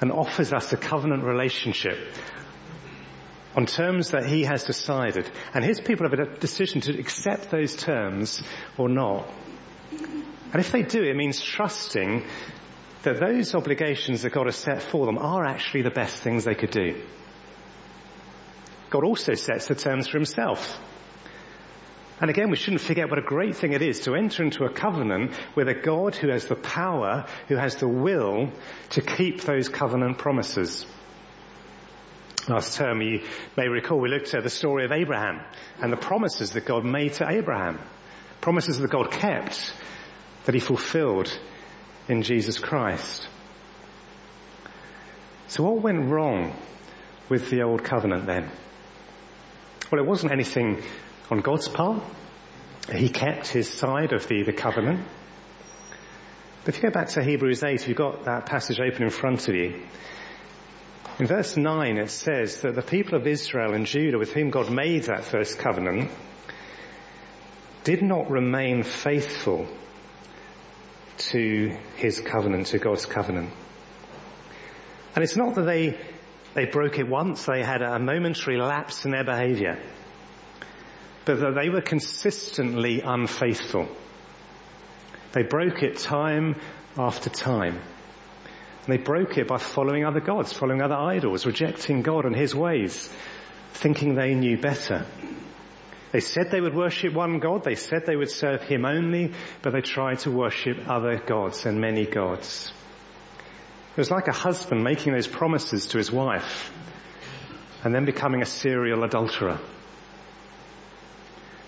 and 0.00 0.12
offers 0.12 0.52
us 0.52 0.72
a 0.72 0.76
covenant 0.76 1.24
relationship 1.24 1.98
on 3.56 3.66
terms 3.66 4.12
that 4.12 4.26
he 4.26 4.44
has 4.44 4.62
decided. 4.62 5.28
And 5.54 5.64
his 5.64 5.80
people 5.80 6.08
have 6.08 6.16
a 6.16 6.38
decision 6.38 6.82
to 6.82 6.96
accept 7.00 7.50
those 7.50 7.74
terms 7.74 8.44
or 8.76 8.88
not. 8.88 9.28
And 10.52 10.60
if 10.60 10.72
they 10.72 10.82
do, 10.82 11.02
it 11.02 11.16
means 11.16 11.40
trusting 11.40 12.24
that 13.02 13.20
those 13.20 13.54
obligations 13.54 14.22
that 14.22 14.32
God 14.32 14.46
has 14.46 14.56
set 14.56 14.82
for 14.82 15.06
them 15.06 15.18
are 15.18 15.44
actually 15.44 15.82
the 15.82 15.90
best 15.90 16.16
things 16.16 16.44
they 16.44 16.54
could 16.54 16.70
do. 16.70 17.02
God 18.90 19.04
also 19.04 19.34
sets 19.34 19.68
the 19.68 19.74
terms 19.74 20.08
for 20.08 20.16
himself. 20.16 20.80
And 22.20 22.30
again, 22.30 22.50
we 22.50 22.56
shouldn't 22.56 22.80
forget 22.80 23.08
what 23.10 23.18
a 23.18 23.22
great 23.22 23.54
thing 23.56 23.72
it 23.72 23.82
is 23.82 24.00
to 24.00 24.14
enter 24.16 24.42
into 24.42 24.64
a 24.64 24.72
covenant 24.72 25.32
with 25.54 25.68
a 25.68 25.74
God 25.74 26.16
who 26.16 26.28
has 26.30 26.46
the 26.46 26.56
power, 26.56 27.26
who 27.46 27.56
has 27.56 27.76
the 27.76 27.86
will 27.86 28.50
to 28.90 29.00
keep 29.00 29.42
those 29.42 29.68
covenant 29.68 30.18
promises. 30.18 30.84
Last 32.48 32.76
term, 32.76 33.02
you 33.02 33.22
may 33.56 33.68
recall, 33.68 34.00
we 34.00 34.08
looked 34.08 34.34
at 34.34 34.42
the 34.42 34.50
story 34.50 34.84
of 34.84 34.90
Abraham 34.90 35.42
and 35.80 35.92
the 35.92 35.96
promises 35.98 36.52
that 36.52 36.64
God 36.64 36.84
made 36.84 37.12
to 37.14 37.28
Abraham. 37.28 37.78
Promises 38.40 38.78
that 38.78 38.90
God 38.90 39.10
kept, 39.10 39.72
that 40.48 40.54
he 40.54 40.60
fulfilled 40.60 41.30
in 42.08 42.22
Jesus 42.22 42.58
Christ. 42.58 43.28
So 45.48 45.62
what 45.62 45.82
went 45.82 46.08
wrong 46.08 46.56
with 47.28 47.50
the 47.50 47.64
old 47.64 47.84
covenant 47.84 48.24
then? 48.24 48.50
Well, 49.92 50.00
it 50.00 50.06
wasn't 50.06 50.32
anything 50.32 50.82
on 51.30 51.40
God's 51.40 51.68
part. 51.68 52.02
He 52.90 53.10
kept 53.10 53.48
his 53.48 53.68
side 53.68 54.14
of 54.14 54.26
the, 54.26 54.42
the 54.42 54.54
covenant. 54.54 55.06
But 56.64 56.74
if 56.74 56.82
you 56.82 56.88
go 56.88 56.94
back 56.94 57.08
to 57.08 57.22
Hebrews 57.22 57.62
8, 57.62 57.86
you've 57.86 57.98
got 57.98 58.24
that 58.24 58.46
passage 58.46 58.80
open 58.80 59.02
in 59.02 59.10
front 59.10 59.48
of 59.48 59.54
you. 59.54 59.82
In 61.18 61.26
verse 61.26 61.58
9 61.58 61.98
it 61.98 62.08
says 62.08 62.62
that 62.62 62.74
the 62.74 62.80
people 62.80 63.18
of 63.18 63.26
Israel 63.26 63.74
and 63.74 63.84
Judah 63.84 64.16
with 64.16 64.32
whom 64.32 64.48
God 64.48 64.70
made 64.70 65.02
that 65.02 65.24
first 65.24 65.58
covenant 65.58 66.10
did 67.84 68.00
not 68.02 68.30
remain 68.30 68.82
faithful 68.82 69.68
to 71.18 71.76
his 71.96 72.20
covenant, 72.20 72.68
to 72.68 72.78
God's 72.78 73.06
covenant. 73.06 73.50
And 75.14 75.24
it's 75.24 75.36
not 75.36 75.54
that 75.56 75.62
they, 75.62 75.98
they 76.54 76.66
broke 76.66 76.98
it 76.98 77.08
once, 77.08 77.44
they 77.44 77.62
had 77.62 77.82
a 77.82 77.98
momentary 77.98 78.56
lapse 78.56 79.04
in 79.04 79.10
their 79.10 79.24
behavior 79.24 79.78
but 81.28 81.40
that 81.40 81.54
they 81.60 81.68
were 81.68 81.82
consistently 81.82 83.02
unfaithful. 83.02 83.86
They 85.32 85.42
broke 85.42 85.82
it 85.82 85.98
time 85.98 86.56
after 86.96 87.28
time. 87.28 87.74
And 87.74 88.86
they 88.86 88.96
broke 88.96 89.36
it 89.36 89.46
by 89.46 89.58
following 89.58 90.06
other 90.06 90.20
gods, 90.20 90.54
following 90.54 90.80
other 90.80 90.94
idols, 90.94 91.44
rejecting 91.44 92.00
God 92.00 92.24
and 92.24 92.34
His 92.34 92.54
ways, 92.54 93.12
thinking 93.74 94.14
they 94.14 94.32
knew 94.34 94.56
better. 94.56 95.04
They 96.12 96.20
said 96.20 96.50
they 96.50 96.60
would 96.60 96.74
worship 96.74 97.12
one 97.12 97.38
God, 97.38 97.64
they 97.64 97.74
said 97.74 98.06
they 98.06 98.16
would 98.16 98.30
serve 98.30 98.62
Him 98.62 98.84
only, 98.84 99.32
but 99.62 99.72
they 99.72 99.82
tried 99.82 100.20
to 100.20 100.30
worship 100.30 100.88
other 100.88 101.18
gods 101.18 101.66
and 101.66 101.80
many 101.80 102.06
gods. 102.06 102.72
It 103.98 104.00
was 104.00 104.10
like 104.12 104.28
a 104.28 104.32
husband 104.32 104.84
making 104.84 105.12
those 105.12 105.26
promises 105.26 105.86
to 105.88 105.98
his 105.98 106.12
wife 106.12 106.72
and 107.82 107.92
then 107.92 108.04
becoming 108.04 108.42
a 108.42 108.46
serial 108.46 109.02
adulterer. 109.02 109.58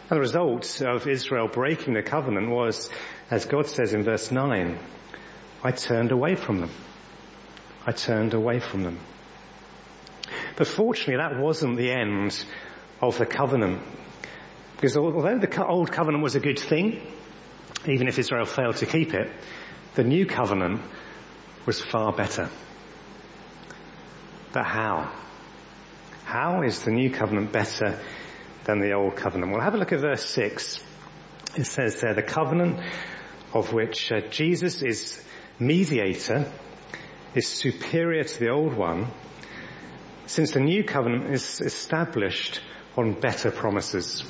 And 0.09 0.17
the 0.17 0.21
result 0.21 0.81
of 0.81 1.09
Israel 1.09 1.49
breaking 1.49 1.95
the 1.95 2.03
covenant 2.03 2.49
was, 2.49 2.89
as 3.33 3.47
God 3.47 3.67
says 3.67 3.95
in 3.95 4.05
verse 4.05 4.31
9, 4.31 4.79
I 5.65 5.71
turned 5.73 6.13
away 6.13 6.37
from 6.37 6.61
them. 6.61 6.71
I 7.85 7.91
turned 7.91 8.33
away 8.33 8.61
from 8.61 8.85
them. 8.85 9.01
But 10.55 10.69
fortunately 10.69 11.17
that 11.17 11.37
wasn't 11.37 11.79
the 11.79 11.91
end 11.91 12.45
of 13.03 13.19
the 13.19 13.27
covenant. 13.27 13.83
Because 14.81 14.97
although 14.97 15.39
the 15.39 15.67
old 15.67 15.93
covenant 15.93 16.23
was 16.23 16.37
a 16.37 16.41
good 16.41 16.59
thing, 16.59 17.01
even 17.87 18.09
if 18.09 18.19
Israel 18.19 18.47
failed 18.47 18.77
to 18.77 18.87
keep 18.87 19.13
it, 19.13 19.31
the 19.95 20.05
new 20.05 20.25
covenant 20.25 20.81
was 21.67 21.81
far 21.81 22.13
better. 22.13 22.49
But 24.53 24.65
how? 24.65 25.13
How 26.25 26.63
is 26.63 26.83
the 26.83 26.91
new 26.91 27.11
covenant 27.11 27.53
better 27.53 28.01
than 28.65 28.81
the 28.81 28.93
old 28.93 29.17
covenant. 29.17 29.53
Well, 29.53 29.61
have 29.61 29.75
a 29.75 29.79
look 29.79 29.93
at 29.93 30.01
verse 30.01 30.25
6. 30.25 30.81
It 31.57 31.65
says 31.65 32.01
there, 32.01 32.15
the 32.15 32.23
covenant 32.23 32.81
of 33.53 33.73
which 33.73 34.13
uh, 34.13 34.21
Jesus 34.31 34.83
is 34.83 35.23
mediator 35.59 36.51
is 37.35 37.49
superior 37.49 38.25
to 38.25 38.39
the 38.39 38.51
old 38.51 38.75
one 38.75 39.09
since 40.27 40.53
the 40.53 40.61
new 40.61 40.85
covenant 40.85 41.33
is 41.33 41.61
established 41.61 42.61
on 42.97 43.15
better 43.15 43.51
promises. 43.51 44.25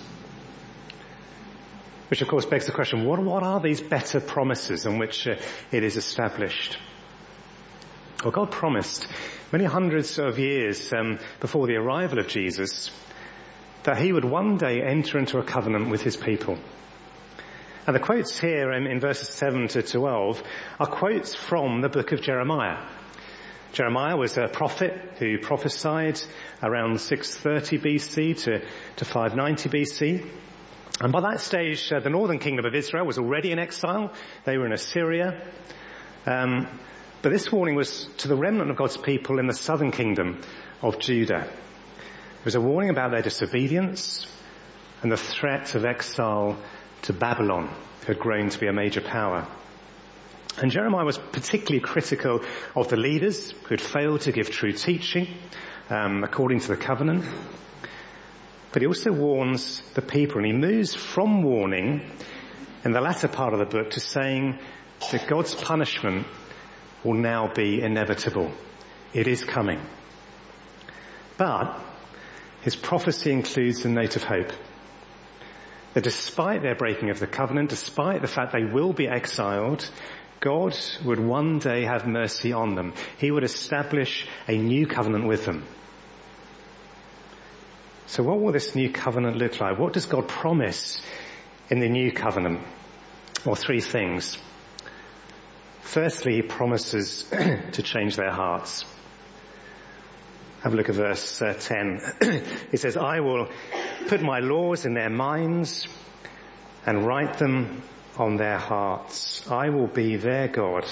Which 2.10 2.22
of 2.22 2.28
course 2.28 2.44
begs 2.44 2.66
the 2.66 2.72
question, 2.72 3.04
what, 3.04 3.20
what 3.20 3.44
are 3.44 3.60
these 3.60 3.80
better 3.80 4.18
promises 4.20 4.84
on 4.84 4.98
which 4.98 5.28
uh, 5.28 5.36
it 5.70 5.84
is 5.84 5.96
established? 5.96 6.76
Well, 8.24 8.32
God 8.32 8.50
promised 8.50 9.06
many 9.52 9.64
hundreds 9.64 10.18
of 10.18 10.38
years 10.40 10.92
um, 10.92 11.20
before 11.38 11.68
the 11.68 11.76
arrival 11.76 12.18
of 12.18 12.26
Jesus 12.26 12.90
that 13.84 13.98
he 13.98 14.12
would 14.12 14.24
one 14.24 14.56
day 14.56 14.82
enter 14.82 15.18
into 15.18 15.38
a 15.38 15.44
covenant 15.44 15.88
with 15.88 16.02
his 16.02 16.16
people. 16.16 16.58
And 17.86 17.94
the 17.94 18.00
quotes 18.00 18.38
here 18.38 18.72
in, 18.72 18.88
in 18.88 18.98
verses 18.98 19.28
7 19.28 19.68
to 19.68 19.82
12 19.82 20.42
are 20.80 20.86
quotes 20.86 21.34
from 21.34 21.80
the 21.80 21.88
book 21.88 22.10
of 22.10 22.22
Jeremiah. 22.22 22.86
Jeremiah 23.72 24.16
was 24.16 24.36
a 24.36 24.48
prophet 24.48 24.92
who 25.20 25.38
prophesied 25.38 26.20
around 26.60 27.00
630 27.00 27.78
BC 27.78 28.42
to, 28.42 28.66
to 28.96 29.04
590 29.04 29.68
BC. 29.68 30.26
And 31.00 31.12
by 31.12 31.22
that 31.22 31.40
stage, 31.40 31.90
uh, 31.90 32.00
the 32.00 32.10
northern 32.10 32.38
kingdom 32.38 32.66
of 32.66 32.74
Israel 32.74 33.06
was 33.06 33.18
already 33.18 33.52
in 33.52 33.58
exile. 33.58 34.12
They 34.44 34.58
were 34.58 34.66
in 34.66 34.72
Assyria. 34.72 35.42
Um, 36.26 36.68
but 37.22 37.30
this 37.30 37.50
warning 37.50 37.74
was 37.74 38.06
to 38.18 38.28
the 38.28 38.36
remnant 38.36 38.70
of 38.70 38.76
God's 38.76 38.98
people 38.98 39.38
in 39.38 39.46
the 39.46 39.54
southern 39.54 39.92
kingdom 39.92 40.42
of 40.82 40.98
Judah. 40.98 41.48
It 42.40 42.44
was 42.44 42.54
a 42.54 42.60
warning 42.60 42.90
about 42.90 43.12
their 43.12 43.22
disobedience 43.22 44.26
and 45.02 45.10
the 45.10 45.16
threat 45.16 45.74
of 45.74 45.86
exile 45.86 46.58
to 47.02 47.14
Babylon, 47.14 47.68
who 48.00 48.06
had 48.06 48.18
grown 48.18 48.50
to 48.50 48.58
be 48.58 48.66
a 48.66 48.72
major 48.72 49.00
power. 49.00 49.46
And 50.58 50.70
Jeremiah 50.70 51.04
was 51.06 51.16
particularly 51.16 51.80
critical 51.80 52.42
of 52.76 52.88
the 52.88 52.96
leaders 52.96 53.52
who 53.52 53.68
had 53.68 53.80
failed 53.80 54.22
to 54.22 54.32
give 54.32 54.50
true 54.50 54.72
teaching 54.72 55.28
um, 55.88 56.24
according 56.24 56.60
to 56.60 56.68
the 56.68 56.76
covenant. 56.76 57.24
But 58.72 58.82
he 58.82 58.86
also 58.86 59.12
warns 59.12 59.82
the 59.94 60.02
people, 60.02 60.38
and 60.38 60.46
he 60.46 60.52
moves 60.52 60.94
from 60.94 61.42
warning 61.42 62.08
in 62.84 62.92
the 62.92 63.00
latter 63.00 63.28
part 63.28 63.52
of 63.52 63.58
the 63.58 63.64
book 63.64 63.90
to 63.90 64.00
saying 64.00 64.58
that 65.10 65.26
God's 65.26 65.54
punishment 65.54 66.26
will 67.04 67.14
now 67.14 67.52
be 67.52 67.82
inevitable. 67.82 68.52
It 69.12 69.26
is 69.26 69.44
coming. 69.44 69.80
But 71.36 71.80
his 72.62 72.76
prophecy 72.76 73.32
includes 73.32 73.84
a 73.84 73.88
note 73.88 74.16
of 74.16 74.24
hope. 74.24 74.52
That 75.94 76.04
despite 76.04 76.62
their 76.62 76.76
breaking 76.76 77.10
of 77.10 77.18
the 77.18 77.26
covenant, 77.26 77.70
despite 77.70 78.20
the 78.20 78.28
fact 78.28 78.52
they 78.52 78.64
will 78.64 78.92
be 78.92 79.08
exiled, 79.08 79.88
God 80.40 80.78
would 81.04 81.18
one 81.18 81.58
day 81.58 81.84
have 81.84 82.06
mercy 82.06 82.52
on 82.52 82.74
them. 82.76 82.94
He 83.18 83.30
would 83.30 83.42
establish 83.42 84.26
a 84.46 84.56
new 84.56 84.86
covenant 84.86 85.26
with 85.26 85.44
them. 85.44 85.66
So 88.10 88.24
what 88.24 88.40
will 88.40 88.50
this 88.50 88.74
new 88.74 88.90
covenant 88.90 89.36
look 89.36 89.60
like? 89.60 89.78
What 89.78 89.92
does 89.92 90.06
God 90.06 90.26
promise 90.26 91.00
in 91.68 91.78
the 91.78 91.88
new 91.88 92.10
covenant? 92.10 92.58
Well, 93.46 93.54
three 93.54 93.80
things. 93.80 94.36
Firstly, 95.82 96.34
he 96.34 96.42
promises 96.42 97.22
to 97.30 97.82
change 97.84 98.16
their 98.16 98.32
hearts. 98.32 98.84
Have 100.62 100.74
a 100.74 100.76
look 100.76 100.88
at 100.88 100.96
verse 100.96 101.40
uh, 101.40 101.54
10. 101.56 102.00
he 102.72 102.78
says, 102.78 102.96
I 102.96 103.20
will 103.20 103.48
put 104.08 104.20
my 104.22 104.40
laws 104.40 104.86
in 104.86 104.94
their 104.94 105.08
minds 105.08 105.86
and 106.84 107.06
write 107.06 107.38
them 107.38 107.80
on 108.18 108.38
their 108.38 108.58
hearts. 108.58 109.48
I 109.48 109.68
will 109.68 109.86
be 109.86 110.16
their 110.16 110.48
God 110.48 110.84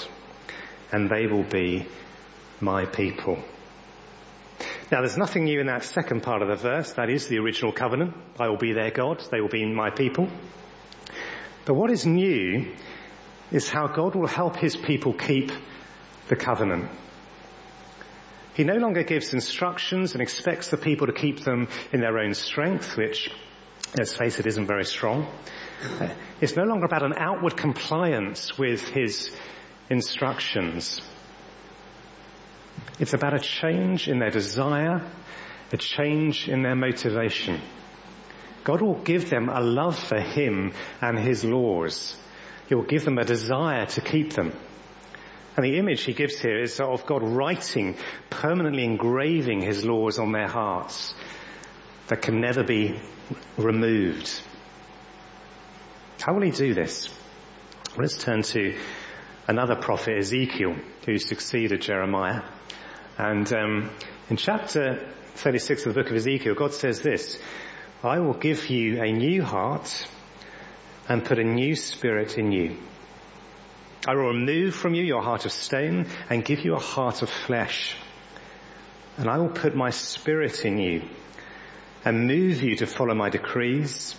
and 0.93 1.09
they 1.09 1.27
will 1.27 1.43
be 1.43 1.85
my 2.61 2.85
people. 2.85 3.43
Now 4.91 5.01
there's 5.01 5.17
nothing 5.17 5.43
new 5.43 5.59
in 5.59 5.67
that 5.67 5.83
second 5.83 6.23
part 6.23 6.41
of 6.41 6.47
the 6.47 6.55
verse. 6.55 6.93
That 6.93 7.11
is 7.11 7.27
the 7.27 7.37
original 7.37 7.71
covenant. 7.71 8.15
I 8.39 8.49
will 8.49 8.57
be 8.57 8.73
their 8.73 8.89
God. 8.89 9.23
They 9.29 9.39
will 9.39 9.47
be 9.47 9.63
my 9.63 9.91
people. 9.91 10.27
But 11.65 11.75
what 11.75 11.91
is 11.91 12.07
new 12.07 12.73
is 13.51 13.69
how 13.69 13.85
God 13.87 14.15
will 14.15 14.25
help 14.27 14.55
his 14.55 14.75
people 14.75 15.13
keep 15.13 15.51
the 16.27 16.35
covenant. 16.35 16.89
He 18.55 18.63
no 18.63 18.77
longer 18.77 19.03
gives 19.03 19.31
instructions 19.31 20.13
and 20.13 20.23
expects 20.23 20.69
the 20.69 20.77
people 20.77 21.05
to 21.05 21.13
keep 21.13 21.41
them 21.41 21.67
in 21.93 22.01
their 22.01 22.17
own 22.17 22.33
strength, 22.33 22.97
which, 22.97 23.31
let's 23.95 24.15
face 24.15 24.39
it, 24.39 24.47
isn't 24.47 24.65
very 24.65 24.85
strong. 24.85 25.27
It's 26.41 26.55
no 26.55 26.63
longer 26.63 26.85
about 26.85 27.03
an 27.03 27.13
outward 27.15 27.55
compliance 27.55 28.57
with 28.57 28.87
his 28.89 29.31
instructions. 29.89 30.99
It's 32.99 33.13
about 33.13 33.33
a 33.33 33.39
change 33.39 34.07
in 34.07 34.19
their 34.19 34.29
desire, 34.29 35.01
a 35.71 35.77
change 35.77 36.47
in 36.47 36.63
their 36.63 36.75
motivation. 36.75 37.61
God 38.63 38.81
will 38.81 39.01
give 39.01 39.29
them 39.29 39.49
a 39.49 39.61
love 39.61 39.97
for 39.97 40.19
Him 40.19 40.73
and 41.01 41.17
His 41.17 41.43
laws. 41.43 42.17
He 42.67 42.75
will 42.75 42.83
give 42.83 43.05
them 43.05 43.17
a 43.17 43.25
desire 43.25 43.85
to 43.87 44.01
keep 44.01 44.33
them. 44.33 44.53
And 45.57 45.65
the 45.65 45.77
image 45.77 46.03
he 46.03 46.13
gives 46.13 46.39
here 46.39 46.61
is 46.61 46.79
of 46.79 47.05
God 47.05 47.21
writing, 47.21 47.97
permanently 48.29 48.85
engraving 48.85 49.61
his 49.61 49.83
laws 49.83 50.17
on 50.17 50.31
their 50.31 50.47
hearts 50.47 51.13
that 52.07 52.21
can 52.21 52.39
never 52.39 52.63
be 52.63 52.97
removed. 53.57 54.41
How 56.21 56.33
will 56.33 56.43
he 56.43 56.51
do 56.51 56.73
this? 56.73 57.09
Let's 57.97 58.17
turn 58.17 58.43
to 58.43 58.77
another 59.47 59.75
prophet, 59.75 60.19
Ezekiel, 60.19 60.75
who 61.05 61.17
succeeded 61.17 61.81
Jeremiah. 61.81 62.43
And 63.19 63.51
um, 63.51 63.89
in 64.29 64.37
chapter 64.37 65.05
36 65.35 65.85
of 65.85 65.93
the 65.93 66.01
book 66.01 66.09
of 66.09 66.15
Ezekiel, 66.15 66.55
God 66.55 66.73
says 66.73 67.01
this, 67.01 67.37
I 68.01 68.19
will 68.19 68.33
give 68.33 68.69
you 68.69 69.03
a 69.03 69.11
new 69.11 69.43
heart 69.43 70.07
and 71.09 71.25
put 71.25 71.37
a 71.37 71.43
new 71.43 71.75
spirit 71.75 72.37
in 72.37 72.53
you. 72.53 72.77
I 74.07 74.15
will 74.15 74.27
remove 74.27 74.73
from 74.73 74.93
you 74.93 75.03
your 75.03 75.21
heart 75.21 75.45
of 75.45 75.51
stone 75.51 76.07
and 76.29 76.45
give 76.45 76.63
you 76.63 76.75
a 76.75 76.79
heart 76.79 77.21
of 77.21 77.29
flesh. 77.29 77.97
And 79.17 79.29
I 79.29 79.37
will 79.37 79.49
put 79.49 79.75
my 79.75 79.89
spirit 79.89 80.63
in 80.63 80.77
you 80.77 81.01
and 82.05 82.25
move 82.25 82.63
you 82.63 82.77
to 82.77 82.87
follow 82.87 83.15
my 83.15 83.29
decrees 83.29 84.15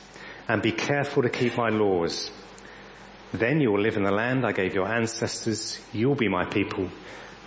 and 0.47 0.61
be 0.61 0.73
careful 0.73 1.23
to 1.23 1.31
keep 1.31 1.57
my 1.57 1.71
laws. 1.71 2.31
Then 3.33 3.63
you 3.63 3.73
will 3.73 3.81
live 3.81 3.97
in 3.97 4.03
the 4.03 4.13
land 4.13 4.45
I 4.45 4.53
gave 4.53 4.75
your 4.75 4.87
ancestors. 4.87 5.81
You'll 5.91 6.17
be 6.17 6.29
my 6.29 6.45
people 6.45 6.91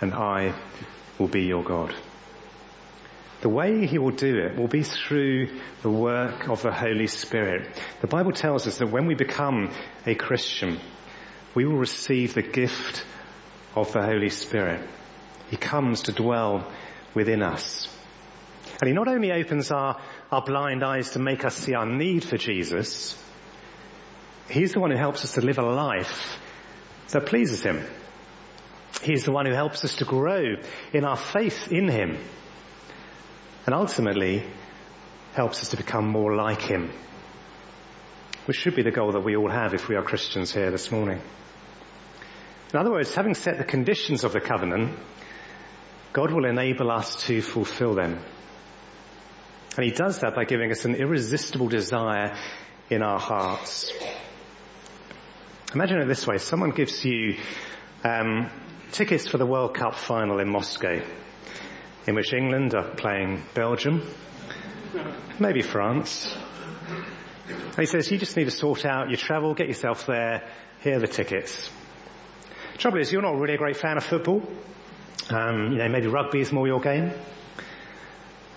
and 0.00 0.12
I 0.12 0.52
will 1.18 1.28
be 1.28 1.42
your 1.42 1.62
God. 1.62 1.94
The 3.40 3.48
way 3.48 3.86
he 3.86 3.98
will 3.98 4.10
do 4.10 4.38
it 4.38 4.56
will 4.56 4.68
be 4.68 4.82
through 4.82 5.48
the 5.82 5.90
work 5.90 6.48
of 6.48 6.62
the 6.62 6.72
Holy 6.72 7.06
Spirit. 7.06 7.68
The 8.00 8.06
Bible 8.06 8.32
tells 8.32 8.66
us 8.66 8.78
that 8.78 8.90
when 8.90 9.06
we 9.06 9.14
become 9.14 9.70
a 10.06 10.14
Christian, 10.14 10.80
we 11.54 11.66
will 11.66 11.76
receive 11.76 12.32
the 12.32 12.42
gift 12.42 13.04
of 13.76 13.92
the 13.92 14.02
Holy 14.02 14.30
Spirit. 14.30 14.88
He 15.50 15.56
comes 15.56 16.04
to 16.04 16.12
dwell 16.12 16.72
within 17.14 17.42
us. 17.42 17.88
And 18.80 18.88
he 18.88 18.94
not 18.94 19.08
only 19.08 19.30
opens 19.30 19.70
our, 19.70 20.00
our 20.32 20.42
blind 20.42 20.82
eyes 20.82 21.10
to 21.10 21.18
make 21.18 21.44
us 21.44 21.54
see 21.54 21.74
our 21.74 21.86
need 21.86 22.24
for 22.24 22.38
Jesus, 22.38 23.22
he's 24.48 24.72
the 24.72 24.80
one 24.80 24.90
who 24.90 24.96
helps 24.96 25.22
us 25.22 25.34
to 25.34 25.42
live 25.42 25.58
a 25.58 25.62
life 25.62 26.38
that 27.10 27.26
pleases 27.26 27.62
him. 27.62 27.84
He's 29.04 29.24
the 29.24 29.32
one 29.32 29.46
who 29.46 29.52
helps 29.52 29.84
us 29.84 29.96
to 29.96 30.04
grow 30.04 30.56
in 30.92 31.04
our 31.04 31.16
faith 31.16 31.70
in 31.70 31.88
him 31.88 32.18
and 33.66 33.74
ultimately 33.74 34.44
helps 35.34 35.60
us 35.60 35.70
to 35.70 35.76
become 35.76 36.06
more 36.08 36.34
like 36.34 36.62
him, 36.62 36.90
which 38.46 38.56
should 38.56 38.74
be 38.74 38.82
the 38.82 38.90
goal 38.90 39.12
that 39.12 39.24
we 39.24 39.36
all 39.36 39.50
have 39.50 39.74
if 39.74 39.88
we 39.88 39.96
are 39.96 40.02
Christians 40.02 40.52
here 40.52 40.70
this 40.70 40.90
morning. 40.90 41.20
In 42.72 42.80
other 42.80 42.90
words, 42.90 43.14
having 43.14 43.34
set 43.34 43.58
the 43.58 43.64
conditions 43.64 44.24
of 44.24 44.32
the 44.32 44.40
covenant, 44.40 44.98
God 46.12 46.32
will 46.32 46.46
enable 46.46 46.90
us 46.90 47.26
to 47.26 47.42
fulfill 47.42 47.94
them. 47.94 48.18
And 49.76 49.84
he 49.84 49.90
does 49.90 50.20
that 50.20 50.34
by 50.34 50.44
giving 50.44 50.70
us 50.70 50.84
an 50.84 50.94
irresistible 50.94 51.68
desire 51.68 52.36
in 52.88 53.02
our 53.02 53.18
hearts. 53.18 53.92
Imagine 55.74 55.98
it 55.98 56.06
this 56.06 56.26
way. 56.26 56.38
Someone 56.38 56.70
gives 56.70 57.04
you 57.04 57.36
um, 58.04 58.50
tickets 58.92 59.28
for 59.28 59.38
the 59.38 59.46
World 59.46 59.74
Cup 59.74 59.94
final 59.94 60.38
in 60.38 60.48
Moscow, 60.48 61.00
in 62.06 62.14
which 62.14 62.32
England 62.32 62.74
are 62.74 62.94
playing 62.94 63.42
Belgium, 63.54 64.02
maybe 65.38 65.62
France. 65.62 66.36
And 67.48 67.78
he 67.78 67.86
says, 67.86 68.10
you 68.10 68.18
just 68.18 68.36
need 68.36 68.44
to 68.44 68.50
sort 68.50 68.84
out 68.84 69.10
your 69.10 69.18
travel, 69.18 69.54
get 69.54 69.68
yourself 69.68 70.06
there, 70.06 70.48
here 70.80 70.96
are 70.96 71.00
the 71.00 71.08
tickets. 71.08 71.70
Trouble 72.78 73.00
is, 73.00 73.12
you're 73.12 73.22
not 73.22 73.36
really 73.36 73.54
a 73.54 73.58
great 73.58 73.76
fan 73.76 73.96
of 73.96 74.04
football. 74.04 74.42
Um, 75.30 75.72
you 75.72 75.78
know, 75.78 75.88
maybe 75.88 76.06
rugby 76.06 76.40
is 76.40 76.52
more 76.52 76.66
your 76.66 76.80
game. 76.80 77.12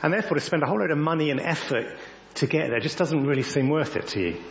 And 0.03 0.13
therefore 0.13 0.35
to 0.35 0.41
spend 0.41 0.63
a 0.63 0.65
whole 0.65 0.79
load 0.79 0.91
of 0.91 0.97
money 0.97 1.31
and 1.31 1.39
effort 1.39 1.95
to 2.35 2.47
get 2.47 2.69
there 2.69 2.79
just 2.79 2.97
doesn't 2.97 3.25
really 3.25 3.43
seem 3.43 3.69
worth 3.69 3.95
it 3.95 4.07
to 4.07 4.19
you. 4.19 4.43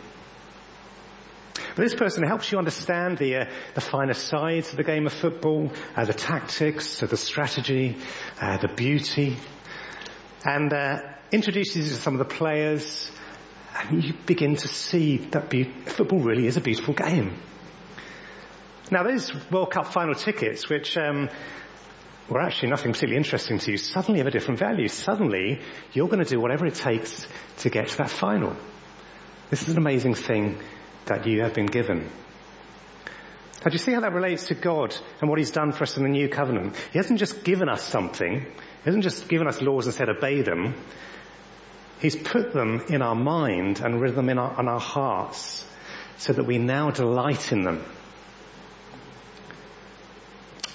But 1.77 1.83
this 1.83 1.93
person 1.93 2.23
helps 2.23 2.51
you 2.51 2.57
understand 2.57 3.19
the, 3.19 3.35
uh, 3.35 3.45
the 3.75 3.81
finer 3.81 4.15
sides 4.15 4.71
of 4.71 4.77
the 4.77 4.83
game 4.83 5.05
of 5.05 5.13
football, 5.13 5.71
uh, 5.95 6.05
the 6.05 6.13
tactics, 6.13 7.03
uh, 7.03 7.05
the 7.05 7.17
strategy, 7.17 7.95
uh, 8.41 8.57
the 8.57 8.67
beauty, 8.67 9.37
and 10.43 10.73
uh, 10.73 11.01
introduces 11.31 11.75
you 11.75 11.95
to 11.95 12.01
some 12.01 12.15
of 12.15 12.17
the 12.17 12.33
players, 12.35 13.11
and 13.75 14.03
you 14.03 14.15
begin 14.25 14.55
to 14.55 14.67
see 14.67 15.17
that 15.17 15.51
be- 15.51 15.71
football 15.85 16.17
really 16.17 16.47
is 16.47 16.57
a 16.57 16.61
beautiful 16.61 16.95
game. 16.95 17.37
Now 18.89 19.03
those 19.03 19.31
World 19.51 19.69
Cup 19.69 19.93
final 19.93 20.15
tickets, 20.15 20.67
which 20.67 20.97
um, 20.97 21.29
were 22.27 22.41
actually 22.41 22.69
nothing 22.69 22.93
particularly 22.93 23.17
interesting 23.17 23.59
to 23.59 23.71
you, 23.73 23.77
suddenly 23.77 24.17
have 24.17 24.27
a 24.27 24.31
different 24.31 24.59
value. 24.59 24.87
Suddenly, 24.87 25.61
you're 25.93 26.07
going 26.07 26.23
to 26.23 26.29
do 26.29 26.39
whatever 26.39 26.65
it 26.65 26.73
takes 26.73 27.27
to 27.57 27.69
get 27.69 27.89
to 27.89 27.97
that 27.97 28.09
final. 28.09 28.55
This 29.51 29.61
is 29.61 29.69
an 29.69 29.77
amazing 29.77 30.15
thing 30.15 30.57
that 31.07 31.25
you 31.27 31.41
have 31.41 31.53
been 31.53 31.65
given. 31.65 32.09
Now 33.59 33.69
do 33.69 33.73
you 33.73 33.79
see 33.79 33.91
how 33.91 34.01
that 34.01 34.13
relates 34.13 34.47
to 34.47 34.55
God 34.55 34.95
and 35.19 35.29
what 35.29 35.39
He's 35.39 35.51
done 35.51 35.71
for 35.71 35.83
us 35.83 35.97
in 35.97 36.03
the 36.03 36.09
new 36.09 36.29
covenant? 36.29 36.75
He 36.91 36.99
hasn't 36.99 37.19
just 37.19 37.43
given 37.43 37.69
us 37.69 37.83
something. 37.83 38.41
He 38.41 38.83
hasn't 38.85 39.03
just 39.03 39.27
given 39.27 39.47
us 39.47 39.61
laws 39.61 39.87
and 39.87 39.95
said 39.95 40.09
obey 40.09 40.41
them. 40.41 40.75
He's 41.99 42.15
put 42.15 42.53
them 42.53 42.85
in 42.89 43.01
our 43.01 43.15
mind 43.15 43.81
and 43.81 43.99
written 43.99 44.15
them 44.15 44.29
in 44.29 44.37
our, 44.37 44.59
in 44.59 44.67
our 44.67 44.79
hearts 44.79 45.65
so 46.17 46.33
that 46.33 46.45
we 46.45 46.59
now 46.59 46.91
delight 46.91 47.51
in 47.51 47.63
them. 47.63 47.83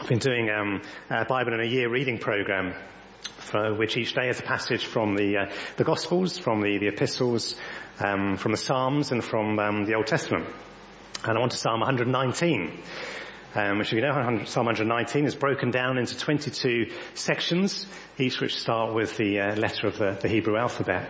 I've 0.00 0.08
been 0.08 0.18
doing 0.18 0.50
um, 0.50 0.82
a 1.08 1.24
Bible 1.24 1.54
in 1.54 1.60
a 1.60 1.64
year 1.64 1.88
reading 1.88 2.18
program 2.18 2.74
for 3.52 3.74
which 3.74 3.98
each 3.98 4.14
day 4.14 4.30
is 4.30 4.40
a 4.40 4.42
passage 4.42 4.86
from 4.86 5.14
the 5.14 5.36
uh, 5.36 5.52
the 5.76 5.84
Gospels, 5.84 6.38
from 6.38 6.62
the, 6.62 6.78
the 6.78 6.88
epistles, 6.88 7.54
um, 8.00 8.38
from 8.38 8.52
the 8.52 8.58
Psalms, 8.58 9.12
and 9.12 9.22
from 9.22 9.58
um, 9.58 9.84
the 9.84 9.94
Old 9.94 10.06
Testament. 10.06 10.46
And 11.22 11.36
I'm 11.36 11.42
on 11.42 11.50
to 11.50 11.56
Psalm 11.56 11.80
119. 11.80 12.82
Um, 13.54 13.78
which, 13.78 13.88
if 13.88 13.92
you 13.92 14.00
know, 14.00 14.44
Psalm 14.46 14.64
119 14.64 15.26
is 15.26 15.34
broken 15.34 15.70
down 15.70 15.98
into 15.98 16.16
22 16.16 16.90
sections, 17.12 17.86
each 18.16 18.40
which 18.40 18.58
start 18.58 18.94
with 18.94 19.18
the 19.18 19.40
uh, 19.40 19.56
letter 19.56 19.88
of 19.88 19.98
the, 19.98 20.18
the 20.22 20.28
Hebrew 20.28 20.56
alphabet. 20.56 21.06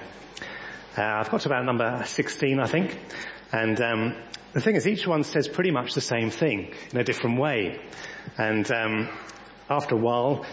Uh, 0.98 1.02
I've 1.02 1.30
got 1.30 1.42
to 1.42 1.48
about 1.48 1.64
number 1.64 2.02
16, 2.04 2.58
I 2.58 2.66
think, 2.66 2.98
and 3.52 3.80
um, 3.80 4.16
the 4.54 4.60
thing 4.60 4.74
is, 4.74 4.88
each 4.88 5.06
one 5.06 5.22
says 5.22 5.46
pretty 5.46 5.70
much 5.70 5.94
the 5.94 6.00
same 6.00 6.30
thing 6.30 6.74
in 6.90 6.98
a 6.98 7.04
different 7.04 7.38
way. 7.38 7.78
And 8.36 8.68
um, 8.72 9.08
after 9.70 9.94
a 9.94 9.98
while, 9.98 10.44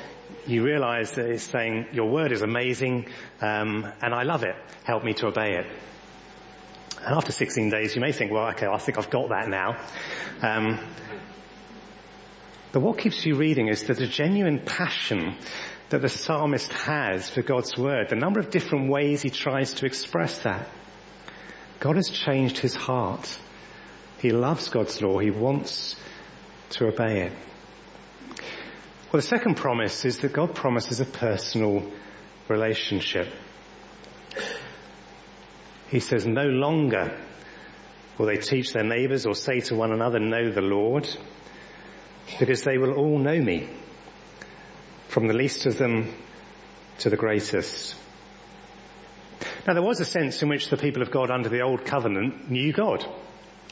you 0.50 0.64
realize 0.64 1.12
that 1.12 1.26
it's 1.28 1.44
saying, 1.44 1.88
your 1.94 2.10
word 2.10 2.32
is 2.32 2.42
amazing, 2.42 3.08
um, 3.42 3.88
and 4.02 4.14
I 4.14 4.24
love 4.24 4.44
it. 4.44 4.56
Help 4.84 5.04
me 5.04 5.14
to 5.16 5.28
obey 5.28 5.58
it. 5.58 5.66
And 7.06 7.16
after 7.16 7.32
16 7.32 7.70
days, 7.70 7.96
you 7.96 8.02
may 8.02 8.12
think, 8.12 8.32
well, 8.32 8.50
okay, 8.50 8.68
I 8.68 8.78
think 8.78 8.98
I've 8.98 9.10
got 9.10 9.30
that 9.30 9.48
now. 9.48 9.78
Um, 10.42 10.80
but 12.72 12.82
what 12.82 12.98
keeps 12.98 13.26
you 13.26 13.36
reading 13.36 13.68
is 13.68 13.84
that 13.84 13.98
the 13.98 14.08
genuine 14.08 14.60
passion 14.60 15.36
that 15.90 16.02
the 16.02 16.10
psalmist 16.10 16.72
has 16.74 17.30
for 17.30 17.42
God's 17.42 17.78
word, 17.78 18.10
the 18.10 18.16
number 18.16 18.40
of 18.40 18.52
different 18.52 18.90
ways 18.90 19.22
he 19.22 19.30
tries 19.30 19.74
to 19.76 19.86
express 19.86 20.40
that. 20.40 20.68
God 21.80 21.96
has 21.96 22.10
changed 22.10 22.58
his 22.58 22.76
heart. 22.76 23.40
He 24.20 24.32
loves 24.32 24.70
God's 24.70 25.02
law. 25.02 25.18
He 25.20 25.32
wants 25.32 25.96
to 26.72 26.88
obey 26.88 27.22
it. 27.22 27.34
Well, 29.12 29.22
the 29.22 29.28
second 29.28 29.56
promise 29.56 30.06
is 30.06 30.20
that 30.20 30.34
God 30.34 30.54
promises 30.54 31.00
a 31.00 31.06
personal 31.06 31.84
relationship. 32.48 33.34
He 35.90 36.00
says, 36.00 36.28
no 36.28 36.44
longer 36.44 37.20
will 38.20 38.28
they 38.28 38.38
teach 38.38 38.72
their 38.72 38.84
neighbors 38.84 39.26
or 39.26 39.34
say 39.34 39.62
to 39.62 39.76
one 39.76 39.92
another, 39.92 40.20
know 40.20 40.52
the 40.52 40.62
Lord, 40.62 41.10
because 42.40 42.62
they 42.62 42.78
will 42.78 42.94
all 42.94 43.18
know 43.18 43.40
me, 43.40 43.68
from 45.08 45.28
the 45.28 45.34
least 45.34 45.66
of 45.66 45.80
them 45.80 46.14
to 47.00 47.10
the 47.10 47.18
greatest. 47.18 47.96
Now 49.66 49.74
there 49.74 49.82
was 49.82 50.00
a 50.00 50.06
sense 50.06 50.44
in 50.44 50.50
which 50.50 50.70
the 50.70 50.78
people 50.78 51.02
of 51.02 51.10
God 51.10 51.32
under 51.32 51.50
the 51.50 51.62
old 51.62 51.84
covenant 51.84 52.52
knew 52.52 52.72
God. 52.74 53.04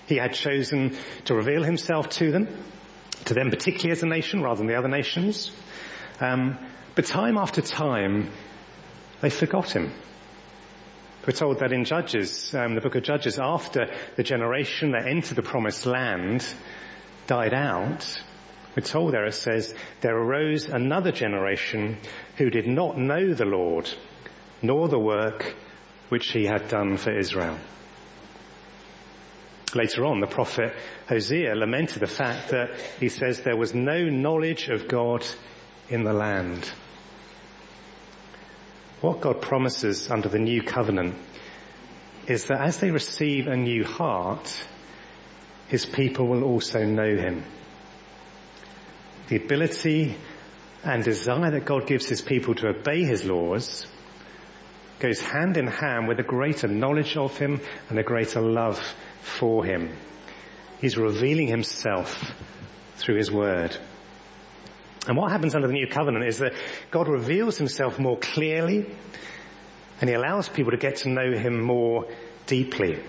He 0.07 0.15
had 0.15 0.33
chosen 0.33 0.97
to 1.25 1.35
reveal 1.35 1.61
himself 1.61 2.09
to 2.09 2.31
them, 2.31 2.47
to 3.25 3.33
them 3.33 3.49
particularly 3.49 3.91
as 3.91 4.03
a 4.03 4.07
nation 4.07 4.41
rather 4.41 4.57
than 4.57 4.67
the 4.67 4.75
other 4.75 4.87
nations. 4.87 5.51
Um, 6.19 6.57
but 6.95 7.05
time 7.05 7.37
after 7.37 7.61
time, 7.61 8.31
they 9.21 9.29
forgot 9.29 9.75
him. 9.75 9.91
We're 11.25 11.33
told 11.33 11.59
that 11.59 11.73
in 11.73 11.83
Judges, 11.83 12.55
um, 12.55 12.75
the 12.75 12.81
book 12.81 12.95
of 12.95 13.03
Judges, 13.03 13.37
after 13.37 13.91
the 14.15 14.23
generation 14.23 14.91
that 14.91 15.07
entered 15.07 15.35
the 15.35 15.43
promised 15.43 15.85
land 15.85 16.47
died 17.27 17.53
out, 17.53 18.21
we're 18.75 18.83
told 18.83 19.13
there 19.13 19.25
it 19.25 19.33
says, 19.33 19.73
there 20.01 20.15
arose 20.15 20.65
another 20.65 21.11
generation 21.11 21.97
who 22.37 22.49
did 22.49 22.67
not 22.67 22.97
know 22.97 23.33
the 23.33 23.45
Lord, 23.45 23.89
nor 24.61 24.87
the 24.87 24.99
work 24.99 25.55
which 26.09 26.31
he 26.31 26.45
had 26.45 26.69
done 26.69 26.95
for 26.95 27.11
Israel. 27.11 27.57
Later 29.75 30.05
on, 30.05 30.21
the 30.21 30.27
prophet 30.27 30.73
Hosea 31.09 31.53
lamented 31.55 31.99
the 31.99 32.07
fact 32.07 32.49
that 32.49 32.71
he 32.99 33.09
says 33.09 33.41
there 33.41 33.57
was 33.57 33.73
no 33.73 34.05
knowledge 34.05 34.69
of 34.69 34.87
God 34.87 35.25
in 35.89 36.03
the 36.03 36.13
land. 36.13 36.69
What 39.01 39.21
God 39.21 39.41
promises 39.41 40.09
under 40.09 40.29
the 40.29 40.39
new 40.39 40.63
covenant 40.63 41.15
is 42.27 42.45
that 42.45 42.61
as 42.61 42.79
they 42.79 42.91
receive 42.91 43.47
a 43.47 43.55
new 43.55 43.83
heart, 43.83 44.57
his 45.67 45.85
people 45.85 46.27
will 46.27 46.43
also 46.43 46.83
know 46.83 47.15
him. 47.15 47.43
The 49.27 49.35
ability 49.35 50.15
and 50.83 51.03
desire 51.03 51.51
that 51.51 51.65
God 51.65 51.87
gives 51.87 52.07
his 52.07 52.21
people 52.21 52.55
to 52.55 52.69
obey 52.69 53.03
his 53.03 53.25
laws 53.25 53.85
goes 54.99 55.19
hand 55.19 55.57
in 55.57 55.67
hand 55.67 56.07
with 56.07 56.19
a 56.19 56.23
greater 56.23 56.67
knowledge 56.67 57.15
of 57.17 57.37
him 57.37 57.61
and 57.89 57.99
a 57.99 58.03
greater 58.03 58.41
love 58.41 58.81
for 59.21 59.63
him. 59.63 59.95
He's 60.79 60.97
revealing 60.97 61.47
himself 61.47 62.31
through 62.97 63.17
his 63.17 63.31
word. 63.31 63.75
And 65.07 65.15
what 65.15 65.31
happens 65.31 65.55
under 65.55 65.67
the 65.67 65.73
new 65.73 65.87
covenant 65.87 66.25
is 66.25 66.39
that 66.39 66.53
God 66.91 67.07
reveals 67.07 67.57
himself 67.57 67.97
more 67.97 68.17
clearly 68.17 68.85
and 70.01 70.09
he 70.09 70.15
allows 70.15 70.49
people 70.49 70.71
to 70.71 70.77
get 70.77 70.97
to 70.97 71.09
know 71.09 71.31
him 71.31 71.61
more 71.61 72.07
deeply. 72.45 72.99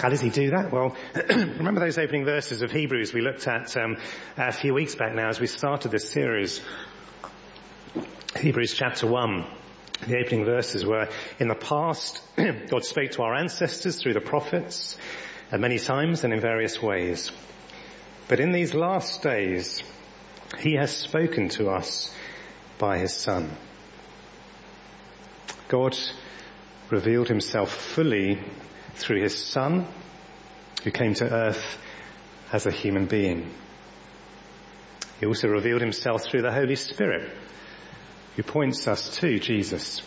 How 0.00 0.08
does 0.08 0.20
he 0.20 0.30
do 0.30 0.50
that? 0.50 0.72
Well, 0.72 0.96
remember 1.28 1.80
those 1.80 1.98
opening 1.98 2.24
verses 2.24 2.62
of 2.62 2.72
Hebrews 2.72 3.12
we 3.12 3.20
looked 3.20 3.46
at 3.46 3.76
um, 3.76 3.98
a 4.36 4.50
few 4.50 4.72
weeks 4.72 4.94
back 4.94 5.14
now 5.14 5.28
as 5.28 5.38
we 5.38 5.46
started 5.46 5.90
this 5.90 6.10
series. 6.10 6.62
Hebrews 8.36 8.74
chapter 8.74 9.06
1. 9.06 9.59
The 10.06 10.18
opening 10.18 10.44
verses 10.46 10.84
were, 10.84 11.08
in 11.38 11.48
the 11.48 11.54
past, 11.54 12.22
God 12.36 12.84
spoke 12.84 13.10
to 13.12 13.22
our 13.22 13.34
ancestors 13.34 14.00
through 14.00 14.14
the 14.14 14.20
prophets 14.20 14.96
many 15.52 15.78
times 15.78 16.24
and 16.24 16.32
in 16.32 16.40
various 16.40 16.80
ways. 16.80 17.30
But 18.28 18.40
in 18.40 18.52
these 18.52 18.72
last 18.72 19.22
days, 19.22 19.82
he 20.58 20.74
has 20.74 20.96
spoken 20.96 21.48
to 21.50 21.70
us 21.70 22.14
by 22.78 22.98
his 22.98 23.12
son. 23.12 23.50
God 25.68 25.96
revealed 26.88 27.28
himself 27.28 27.72
fully 27.72 28.40
through 28.94 29.22
his 29.22 29.36
son 29.36 29.86
who 30.82 30.90
came 30.90 31.14
to 31.14 31.30
earth 31.30 31.78
as 32.52 32.66
a 32.66 32.72
human 32.72 33.06
being. 33.06 33.52
He 35.20 35.26
also 35.26 35.48
revealed 35.48 35.82
himself 35.82 36.24
through 36.24 36.42
the 36.42 36.52
Holy 36.52 36.76
Spirit 36.76 37.30
who 38.40 38.52
points 38.52 38.88
us 38.88 39.16
to 39.18 39.38
Jesus. 39.38 40.02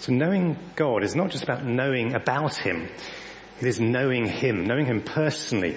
So 0.00 0.12
knowing 0.12 0.58
God 0.76 1.04
is 1.04 1.14
not 1.14 1.30
just 1.30 1.44
about 1.44 1.64
knowing 1.64 2.14
about 2.14 2.56
him. 2.56 2.88
It 3.60 3.66
is 3.66 3.78
knowing 3.78 4.26
him, 4.26 4.64
knowing 4.64 4.86
him 4.86 5.02
personally 5.02 5.76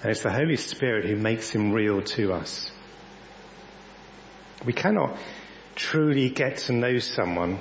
and 0.00 0.10
it's 0.10 0.22
the 0.22 0.32
Holy 0.32 0.56
Spirit 0.56 1.06
who 1.06 1.16
makes 1.16 1.50
him 1.50 1.72
real 1.72 2.02
to 2.02 2.32
us. 2.32 2.70
We 4.64 4.72
cannot 4.72 5.18
truly 5.74 6.30
get 6.30 6.58
to 6.58 6.72
know 6.72 6.98
someone 6.98 7.58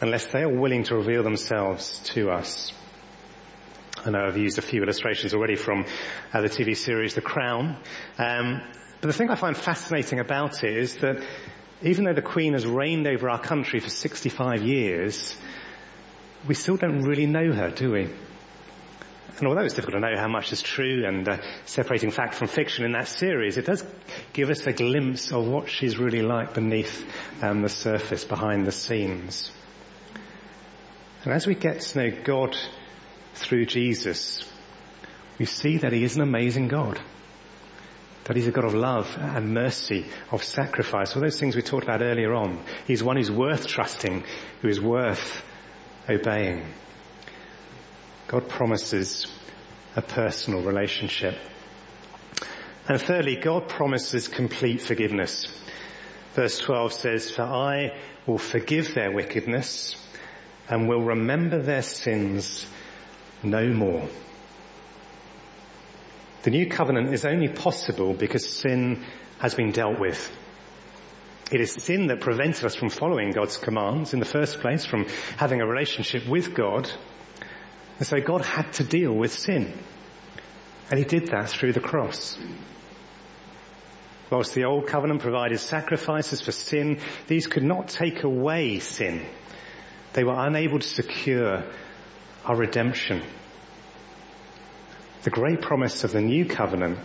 unless 0.00 0.26
they 0.26 0.42
are 0.42 0.48
willing 0.48 0.84
to 0.84 0.96
reveal 0.96 1.22
themselves 1.22 1.98
to 2.14 2.30
us. 2.30 2.72
I 4.04 4.10
know 4.10 4.24
I've 4.26 4.36
used 4.36 4.58
a 4.58 4.62
few 4.62 4.82
illustrations 4.82 5.34
already 5.34 5.56
from 5.56 5.84
uh, 6.32 6.40
the 6.40 6.48
TV 6.48 6.76
series 6.76 7.14
The 7.14 7.20
Crown. 7.20 7.76
Um, 8.16 8.62
but 9.00 9.08
the 9.08 9.12
thing 9.12 9.30
I 9.30 9.34
find 9.34 9.56
fascinating 9.56 10.18
about 10.18 10.62
it 10.62 10.76
is 10.76 10.96
that 10.96 11.22
even 11.82 12.04
though 12.04 12.12
the 12.12 12.22
Queen 12.22 12.52
has 12.52 12.66
reigned 12.66 13.06
over 13.06 13.30
our 13.30 13.40
country 13.40 13.80
for 13.80 13.88
65 13.88 14.62
years, 14.62 15.36
we 16.46 16.54
still 16.54 16.76
don't 16.76 17.02
really 17.02 17.26
know 17.26 17.52
her, 17.52 17.70
do 17.70 17.92
we? 17.92 18.10
And 19.38 19.48
although 19.48 19.62
it's 19.62 19.74
difficult 19.74 20.02
to 20.02 20.10
know 20.10 20.20
how 20.20 20.28
much 20.28 20.52
is 20.52 20.60
true 20.60 21.06
and 21.06 21.26
uh, 21.26 21.38
separating 21.64 22.10
fact 22.10 22.34
from 22.34 22.48
fiction 22.48 22.84
in 22.84 22.92
that 22.92 23.08
series, 23.08 23.56
it 23.56 23.64
does 23.64 23.82
give 24.34 24.50
us 24.50 24.66
a 24.66 24.72
glimpse 24.72 25.32
of 25.32 25.46
what 25.46 25.70
she's 25.70 25.96
really 25.96 26.20
like 26.20 26.52
beneath 26.52 27.06
um, 27.42 27.62
the 27.62 27.70
surface, 27.70 28.24
behind 28.24 28.66
the 28.66 28.72
scenes. 28.72 29.50
And 31.24 31.32
as 31.32 31.46
we 31.46 31.54
get 31.54 31.80
to 31.80 31.98
know 31.98 32.22
God 32.22 32.54
through 33.34 33.64
Jesus, 33.64 34.44
we 35.38 35.46
see 35.46 35.78
that 35.78 35.92
he 35.92 36.04
is 36.04 36.16
an 36.16 36.22
amazing 36.22 36.68
God. 36.68 37.00
That 38.30 38.36
he's 38.36 38.46
a 38.46 38.52
God 38.52 38.64
of 38.64 38.74
love 38.74 39.18
and 39.18 39.52
mercy, 39.54 40.06
of 40.30 40.44
sacrifice, 40.44 41.16
all 41.16 41.20
those 41.20 41.40
things 41.40 41.56
we 41.56 41.62
talked 41.62 41.82
about 41.82 42.00
earlier 42.00 42.32
on. 42.32 42.62
He's 42.86 43.02
one 43.02 43.16
who's 43.16 43.28
worth 43.28 43.66
trusting, 43.66 44.22
who 44.62 44.68
is 44.68 44.80
worth 44.80 45.42
obeying. 46.08 46.64
God 48.28 48.48
promises 48.48 49.26
a 49.96 50.02
personal 50.02 50.62
relationship. 50.62 51.36
And 52.88 53.00
thirdly, 53.00 53.34
God 53.34 53.68
promises 53.68 54.28
complete 54.28 54.80
forgiveness. 54.80 55.48
Verse 56.34 56.56
12 56.60 56.92
says, 56.92 57.30
For 57.32 57.42
I 57.42 57.98
will 58.28 58.38
forgive 58.38 58.94
their 58.94 59.10
wickedness 59.10 59.96
and 60.68 60.88
will 60.88 61.02
remember 61.02 61.60
their 61.60 61.82
sins 61.82 62.64
no 63.42 63.66
more. 63.66 64.08
The 66.42 66.50
new 66.50 66.66
covenant 66.66 67.12
is 67.12 67.24
only 67.24 67.48
possible 67.48 68.14
because 68.14 68.48
sin 68.48 69.04
has 69.38 69.54
been 69.54 69.72
dealt 69.72 69.98
with. 69.98 70.30
It 71.52 71.60
is 71.60 71.72
sin 71.72 72.06
that 72.06 72.20
prevented 72.20 72.64
us 72.64 72.76
from 72.76 72.90
following 72.90 73.32
God's 73.32 73.56
commands 73.56 74.14
in 74.14 74.20
the 74.20 74.26
first 74.26 74.60
place, 74.60 74.84
from 74.84 75.06
having 75.36 75.60
a 75.60 75.66
relationship 75.66 76.26
with 76.26 76.54
God, 76.54 76.90
and 77.98 78.06
so 78.06 78.18
God 78.20 78.42
had 78.42 78.72
to 78.74 78.84
deal 78.84 79.12
with 79.12 79.32
sin. 79.32 79.72
And 80.90 80.98
he 80.98 81.04
did 81.04 81.28
that 81.28 81.50
through 81.50 81.74
the 81.74 81.80
cross. 81.80 82.38
Whilst 84.30 84.54
the 84.54 84.64
old 84.64 84.86
covenant 84.86 85.20
provided 85.20 85.58
sacrifices 85.58 86.40
for 86.40 86.52
sin, 86.52 87.00
these 87.26 87.46
could 87.46 87.64
not 87.64 87.88
take 87.88 88.22
away 88.22 88.78
sin. 88.78 89.26
They 90.14 90.24
were 90.24 90.38
unable 90.38 90.78
to 90.78 90.86
secure 90.86 91.64
our 92.44 92.56
redemption. 92.56 93.22
The 95.22 95.30
great 95.30 95.60
promise 95.60 96.04
of 96.04 96.12
the 96.12 96.20
new 96.20 96.46
covenant 96.46 96.98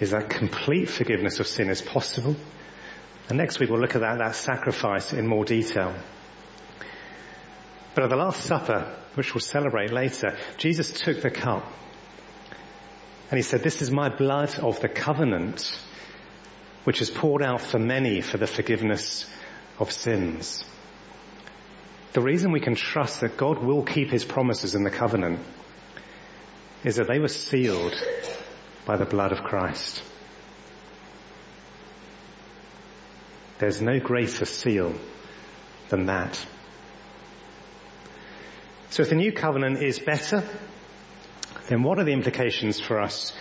is 0.00 0.10
that 0.10 0.28
complete 0.28 0.88
forgiveness 0.88 1.38
of 1.38 1.46
sin 1.46 1.70
is 1.70 1.80
possible. 1.80 2.34
And 3.28 3.38
next 3.38 3.60
week 3.60 3.70
we'll 3.70 3.80
look 3.80 3.94
at 3.94 4.00
that, 4.00 4.18
that 4.18 4.34
sacrifice 4.34 5.12
in 5.12 5.26
more 5.26 5.44
detail. 5.44 5.94
But 7.94 8.04
at 8.04 8.10
the 8.10 8.16
Last 8.16 8.44
Supper, 8.44 8.96
which 9.14 9.34
we'll 9.34 9.40
celebrate 9.40 9.92
later, 9.92 10.36
Jesus 10.56 10.90
took 10.90 11.22
the 11.22 11.30
cup 11.30 11.64
and 13.30 13.38
he 13.38 13.42
said, 13.42 13.62
this 13.62 13.82
is 13.82 13.90
my 13.90 14.08
blood 14.14 14.58
of 14.58 14.80
the 14.80 14.88
covenant, 14.88 15.78
which 16.82 17.00
is 17.00 17.10
poured 17.10 17.42
out 17.42 17.60
for 17.60 17.78
many 17.78 18.20
for 18.20 18.36
the 18.36 18.46
forgiveness 18.46 19.30
of 19.78 19.92
sins. 19.92 20.64
The 22.12 22.20
reason 22.20 22.52
we 22.52 22.60
can 22.60 22.74
trust 22.74 23.20
that 23.20 23.36
God 23.36 23.58
will 23.58 23.82
keep 23.82 24.10
his 24.10 24.24
promises 24.24 24.74
in 24.74 24.82
the 24.82 24.90
covenant 24.90 25.40
is 26.84 26.96
that 26.96 27.08
they 27.08 27.18
were 27.18 27.28
sealed 27.28 27.94
by 28.84 28.96
the 28.96 29.06
blood 29.06 29.32
of 29.32 29.42
Christ. 29.42 30.02
There's 33.58 33.80
no 33.80 33.98
greater 33.98 34.44
seal 34.44 34.94
than 35.88 36.06
that. 36.06 36.44
So 38.90 39.02
if 39.02 39.08
the 39.08 39.16
new 39.16 39.32
covenant 39.32 39.82
is 39.82 39.98
better, 39.98 40.44
then 41.68 41.82
what 41.82 41.98
are 41.98 42.04
the 42.04 42.12
implications 42.12 42.78
for 42.78 43.00
us 43.00 43.32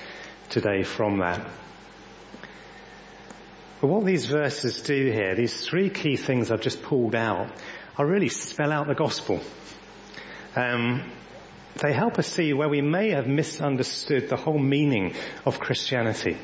today 0.49 0.83
from 0.83 1.19
that? 1.19 1.45
But 3.81 3.87
what 3.87 4.05
these 4.05 4.27
verses 4.27 4.81
do 4.81 5.11
here, 5.11 5.35
these 5.35 5.67
three 5.67 5.89
key 5.89 6.15
things 6.15 6.51
I've 6.51 6.61
just 6.61 6.81
pulled 6.81 7.15
out, 7.15 7.51
are 7.97 8.05
really 8.05 8.29
spell 8.29 8.71
out 8.71 8.87
the 8.87 8.95
gospel. 8.95 9.41
Um, 10.55 11.11
they 11.75 11.93
help 11.93 12.19
us 12.19 12.27
see 12.27 12.53
where 12.53 12.69
we 12.69 12.81
may 12.81 13.09
have 13.11 13.27
misunderstood 13.27 14.29
the 14.29 14.35
whole 14.35 14.59
meaning 14.59 15.15
of 15.45 15.59
Christianity. 15.59 16.37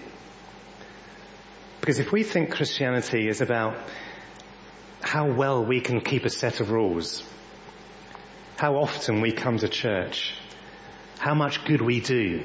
Because 1.80 2.00
if 2.00 2.12
we 2.12 2.24
think 2.24 2.52
Christianity 2.52 3.28
is 3.28 3.42
about 3.42 3.78
how 5.02 5.32
well 5.32 5.64
we 5.64 5.82
can 5.82 6.02
keep 6.02 6.26
a 6.26 6.30
set 6.30 6.60
of 6.60 6.72
rules, 6.72 7.24
how 8.58 8.76
often 8.76 9.22
we 9.22 9.32
come 9.32 9.58
to 9.58 9.70
church, 9.70 10.34
how 11.18 11.34
much 11.34 11.64
good 11.66 11.82
we 11.82 12.00
do, 12.02 12.44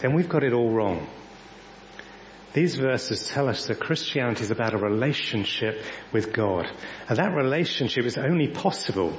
then 0.00 0.14
we've 0.14 0.28
got 0.28 0.42
it 0.42 0.52
all 0.52 0.70
wrong. 0.70 1.06
These 2.52 2.76
verses 2.76 3.28
tell 3.28 3.48
us 3.48 3.66
that 3.66 3.80
Christianity 3.80 4.42
is 4.42 4.50
about 4.50 4.74
a 4.74 4.78
relationship 4.78 5.82
with 6.12 6.32
God. 6.32 6.66
And 7.08 7.18
that 7.18 7.34
relationship 7.34 8.04
is 8.04 8.18
only 8.18 8.48
possible 8.48 9.16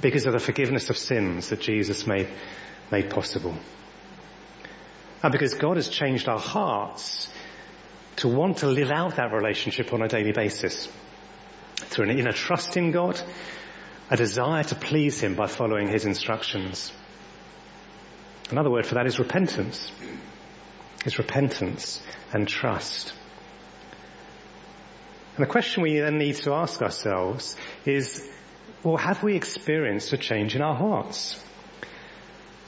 because 0.00 0.26
of 0.26 0.32
the 0.32 0.38
forgiveness 0.38 0.90
of 0.90 0.96
sins 0.96 1.48
that 1.48 1.60
Jesus 1.60 2.06
made, 2.06 2.28
made 2.90 3.10
possible. 3.10 3.54
And 5.22 5.32
because 5.32 5.54
God 5.54 5.76
has 5.76 5.88
changed 5.88 6.28
our 6.28 6.38
hearts 6.38 7.30
to 8.16 8.28
want 8.28 8.58
to 8.58 8.66
live 8.66 8.90
out 8.90 9.16
that 9.16 9.32
relationship 9.32 9.92
on 9.92 10.02
a 10.02 10.08
daily 10.08 10.32
basis 10.32 10.88
through 11.76 12.08
an 12.08 12.18
inner 12.18 12.32
trust 12.32 12.76
in 12.76 12.90
God, 12.90 13.20
a 14.10 14.16
desire 14.16 14.64
to 14.64 14.74
please 14.74 15.20
Him 15.20 15.34
by 15.34 15.46
following 15.46 15.88
His 15.88 16.04
instructions. 16.04 16.92
Another 18.50 18.70
word 18.70 18.86
for 18.86 18.94
that 18.94 19.06
is 19.06 19.18
repentance. 19.18 19.92
It's 21.04 21.18
repentance 21.18 22.02
and 22.32 22.48
trust. 22.48 23.14
And 25.36 25.46
the 25.46 25.50
question 25.50 25.82
we 25.82 25.98
then 25.98 26.18
need 26.18 26.36
to 26.36 26.52
ask 26.52 26.82
ourselves 26.82 27.56
is, 27.86 28.28
well, 28.82 28.96
have 28.96 29.22
we 29.22 29.36
experienced 29.36 30.12
a 30.12 30.16
change 30.16 30.56
in 30.56 30.62
our 30.62 30.74
hearts? 30.74 31.42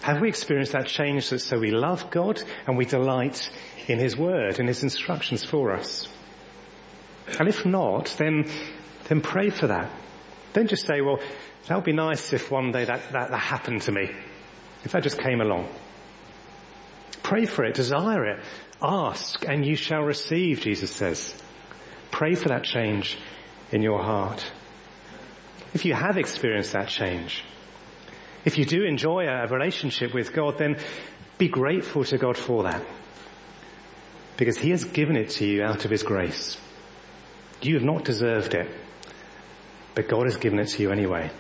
Have 0.03 0.21
we 0.21 0.29
experienced 0.29 0.73
that 0.73 0.87
change 0.87 1.31
that 1.31 1.39
so 1.39 1.59
we 1.59 1.71
love 1.71 2.11
God 2.11 2.43
and 2.67 2.77
we 2.77 2.85
delight 2.85 3.51
in 3.87 3.99
His 3.99 4.17
Word 4.17 4.59
and 4.59 4.69
His 4.69 4.83
instructions 4.83 5.45
for 5.45 5.73
us? 5.73 6.09
And 7.39 7.49
if 7.49 7.65
not, 7.65 8.15
then, 8.19 8.51
then 9.05 9.21
pray 9.21 9.51
for 9.51 9.69
that. 9.69 9.91
Don't 10.53 10.69
just 10.69 10.87
say, 10.87 11.01
well, 11.01 11.21
that 11.67 11.77
would 11.77 11.85
be 11.85 11.93
nice 11.93 12.33
if 12.33 12.51
one 12.51 12.73
day 12.73 12.85
that, 12.85 13.13
that, 13.13 13.31
that 13.31 13.39
happened 13.39 13.83
to 13.83 13.93
me. 13.93 14.11
If 14.85 14.93
that 14.93 15.03
just 15.03 15.19
came 15.19 15.41
along. 15.41 15.69
Pray 17.23 17.47
for 17.47 17.65
it, 17.65 17.75
desire 17.75 18.27
it, 18.27 18.45
ask 18.83 19.45
and 19.49 19.65
you 19.65 19.77
shall 19.77 20.03
receive, 20.03 20.61
Jesus 20.61 20.91
says. 20.91 21.33
Pray 22.11 22.35
for 22.35 22.49
that 22.49 22.65
change 22.65 23.17
in 23.71 23.81
your 23.81 24.03
heart. 24.03 24.45
If 25.75 25.85
you 25.85 25.95
have 25.95 26.19
experienced 26.19 26.73
that 26.73 26.89
change, 26.89 27.45
if 28.45 28.59
you 28.59 28.65
do 28.65 28.85
enjoy 28.85 29.25
a 29.27 29.47
relationship 29.47 30.13
with 30.13 30.33
God, 30.33 30.59
then 30.59 30.77
be 31.39 31.49
grateful 31.49 32.05
to 32.05 32.19
God 32.19 32.37
for 32.37 32.65
that. 32.65 32.85
Because 34.37 34.59
He 34.59 34.71
has 34.71 34.85
given 34.85 35.17
it 35.17 35.31
to 35.31 35.47
you 35.47 35.63
out 35.63 35.85
of 35.85 35.91
His 35.91 36.03
grace. 36.03 36.59
You 37.63 37.75
have 37.75 37.85
not 37.85 38.05
deserved 38.05 38.55
it, 38.55 38.69
but 39.95 40.09
God 40.09 40.25
has 40.25 40.37
given 40.37 40.59
it 40.59 40.69
to 40.69 40.83
you 40.83 40.91
anyway. 40.91 41.31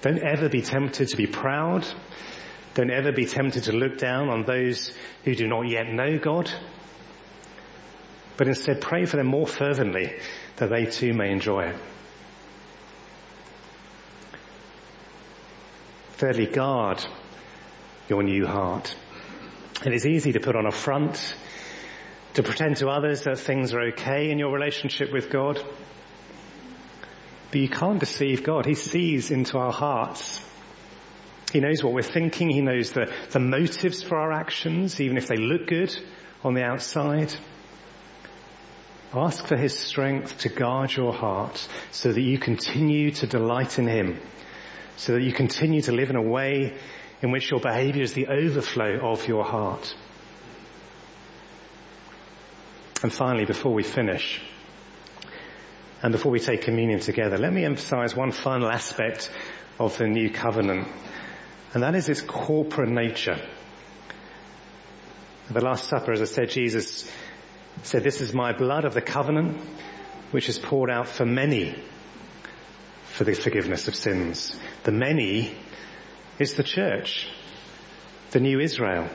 Don't 0.00 0.22
ever 0.22 0.48
be 0.48 0.62
tempted 0.62 1.08
to 1.08 1.16
be 1.16 1.26
proud. 1.26 1.86
Don't 2.74 2.90
ever 2.90 3.12
be 3.12 3.26
tempted 3.26 3.64
to 3.64 3.72
look 3.72 3.98
down 3.98 4.30
on 4.30 4.44
those 4.44 4.92
who 5.24 5.34
do 5.34 5.46
not 5.46 5.68
yet 5.68 5.86
know 5.86 6.18
God. 6.18 6.50
But 8.36 8.48
instead 8.48 8.80
pray 8.80 9.04
for 9.04 9.18
them 9.18 9.26
more 9.26 9.46
fervently 9.46 10.14
that 10.56 10.70
they 10.70 10.86
too 10.86 11.12
may 11.12 11.30
enjoy 11.30 11.66
it. 11.66 11.76
Thirdly, 16.22 16.46
guard 16.46 17.04
your 18.08 18.22
new 18.22 18.46
heart. 18.46 18.94
It 19.84 19.92
is 19.92 20.06
easy 20.06 20.30
to 20.34 20.38
put 20.38 20.54
on 20.54 20.66
a 20.66 20.70
front, 20.70 21.34
to 22.34 22.44
pretend 22.44 22.76
to 22.76 22.90
others 22.90 23.22
that 23.22 23.40
things 23.40 23.74
are 23.74 23.88
okay 23.88 24.30
in 24.30 24.38
your 24.38 24.52
relationship 24.52 25.12
with 25.12 25.30
God. 25.30 25.60
But 27.50 27.60
you 27.60 27.68
can't 27.68 27.98
deceive 27.98 28.44
God. 28.44 28.66
He 28.66 28.76
sees 28.76 29.32
into 29.32 29.58
our 29.58 29.72
hearts. 29.72 30.40
He 31.52 31.58
knows 31.58 31.82
what 31.82 31.92
we're 31.92 32.02
thinking. 32.02 32.50
He 32.50 32.60
knows 32.60 32.92
the, 32.92 33.12
the 33.30 33.40
motives 33.40 34.04
for 34.04 34.16
our 34.16 34.30
actions, 34.30 35.00
even 35.00 35.16
if 35.16 35.26
they 35.26 35.38
look 35.38 35.66
good 35.66 35.92
on 36.44 36.54
the 36.54 36.62
outside. 36.62 37.34
Ask 39.12 39.48
for 39.48 39.56
His 39.56 39.76
strength 39.76 40.38
to 40.38 40.50
guard 40.50 40.94
your 40.94 41.14
heart 41.14 41.66
so 41.90 42.12
that 42.12 42.22
you 42.22 42.38
continue 42.38 43.10
to 43.10 43.26
delight 43.26 43.80
in 43.80 43.88
Him 43.88 44.20
so 44.96 45.14
that 45.14 45.22
you 45.22 45.32
continue 45.32 45.82
to 45.82 45.92
live 45.92 46.10
in 46.10 46.16
a 46.16 46.22
way 46.22 46.76
in 47.22 47.30
which 47.30 47.50
your 47.50 47.60
behavior 47.60 48.02
is 48.02 48.12
the 48.12 48.26
overflow 48.26 48.98
of 49.10 49.26
your 49.26 49.44
heart. 49.44 49.94
And 53.02 53.12
finally, 53.12 53.44
before 53.44 53.72
we 53.72 53.82
finish, 53.82 54.40
and 56.02 56.12
before 56.12 56.32
we 56.32 56.40
take 56.40 56.62
communion 56.62 57.00
together, 57.00 57.38
let 57.38 57.52
me 57.52 57.64
emphasize 57.64 58.14
one 58.14 58.32
final 58.32 58.68
aspect 58.68 59.30
of 59.78 59.96
the 59.98 60.06
new 60.06 60.30
covenant, 60.30 60.88
and 61.74 61.82
that 61.82 61.94
is 61.94 62.08
its 62.08 62.20
corporate 62.20 62.90
nature. 62.90 63.40
At 65.48 65.54
the 65.54 65.60
Last 65.60 65.88
Supper, 65.88 66.12
as 66.12 66.20
I 66.20 66.26
said, 66.26 66.50
Jesus 66.50 67.10
said, 67.82 68.04
this 68.04 68.20
is 68.20 68.32
my 68.32 68.52
blood 68.52 68.84
of 68.84 68.94
the 68.94 69.00
covenant, 69.00 69.60
which 70.30 70.48
is 70.48 70.58
poured 70.58 70.90
out 70.90 71.08
for 71.08 71.24
many 71.24 71.74
for 73.12 73.24
the 73.24 73.34
forgiveness 73.34 73.88
of 73.88 73.94
sins. 73.94 74.56
The 74.84 74.92
many 74.92 75.54
is 76.38 76.54
the 76.54 76.62
church, 76.62 77.28
the 78.30 78.40
new 78.40 78.58
Israel. 78.58 79.08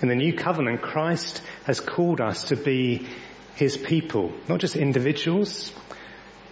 In 0.00 0.08
the 0.08 0.14
new 0.14 0.32
covenant, 0.32 0.80
Christ 0.80 1.42
has 1.64 1.80
called 1.80 2.20
us 2.20 2.44
to 2.44 2.56
be 2.56 3.06
his 3.56 3.76
people, 3.76 4.32
not 4.48 4.60
just 4.60 4.74
individuals. 4.74 5.72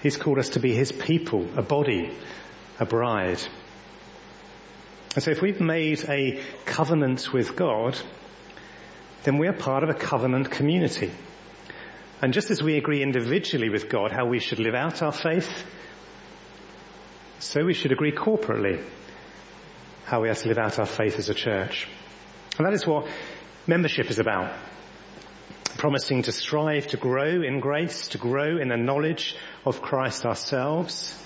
He's 0.03 0.17
called 0.17 0.39
us 0.39 0.51
to 0.51 0.61
be 0.61 0.75
his 0.75 0.93
people, 0.93 1.47
a 1.57 1.63
body, 1.63 2.11
a 2.79 2.85
bride. 2.85 3.41
And 5.15 5.25
so 5.25 5.31
if 5.31 5.41
we've 5.41 5.61
made 5.61 6.05
a 6.09 6.41
covenant 6.65 7.33
with 7.33 7.57
God, 7.57 7.99
then 9.25 9.39
we're 9.39 9.53
part 9.53 9.85
of 9.85 9.89
a 9.89 9.95
covenant 9.95 10.51
community. 10.51 11.13
And 12.23 12.33
just 12.33 12.53
as 12.53 12.63
we 12.63 12.77
agree 12.77 13.03
individually 13.03 13.69
with 13.69 13.89
God 13.89 14.13
how 14.13 14.27
we 14.27 14.39
should 14.39 14.61
live 14.61 14.77
out 14.77 15.03
our 15.03 15.11
faith, 15.11 15.51
so 17.41 17.65
we 17.65 17.75
should 17.75 17.91
agree 17.91 18.13
corporately 18.13 18.85
how 20.05 20.23
we 20.23 20.29
are 20.29 20.35
to 20.35 20.49
live 20.49 20.59
out 20.59 20.79
our 20.79 20.87
faith 20.87 21.19
as 21.19 21.29
a 21.29 21.35
church. 21.35 21.89
And 22.57 22.67
that 22.67 22.75
is 22.75 22.87
what 22.87 23.09
membership 23.67 24.09
is 24.09 24.21
about. 24.21 24.55
Promising 25.79 26.23
to 26.23 26.33
strive 26.33 26.87
to 26.89 26.97
grow 26.97 27.43
in 27.43 27.59
grace, 27.59 28.09
to 28.09 28.19
grow 28.19 28.57
in 28.57 28.69
the 28.69 28.77
knowledge 28.77 29.35
of 29.67 29.83
Christ 29.83 30.25
ourselves, 30.25 31.21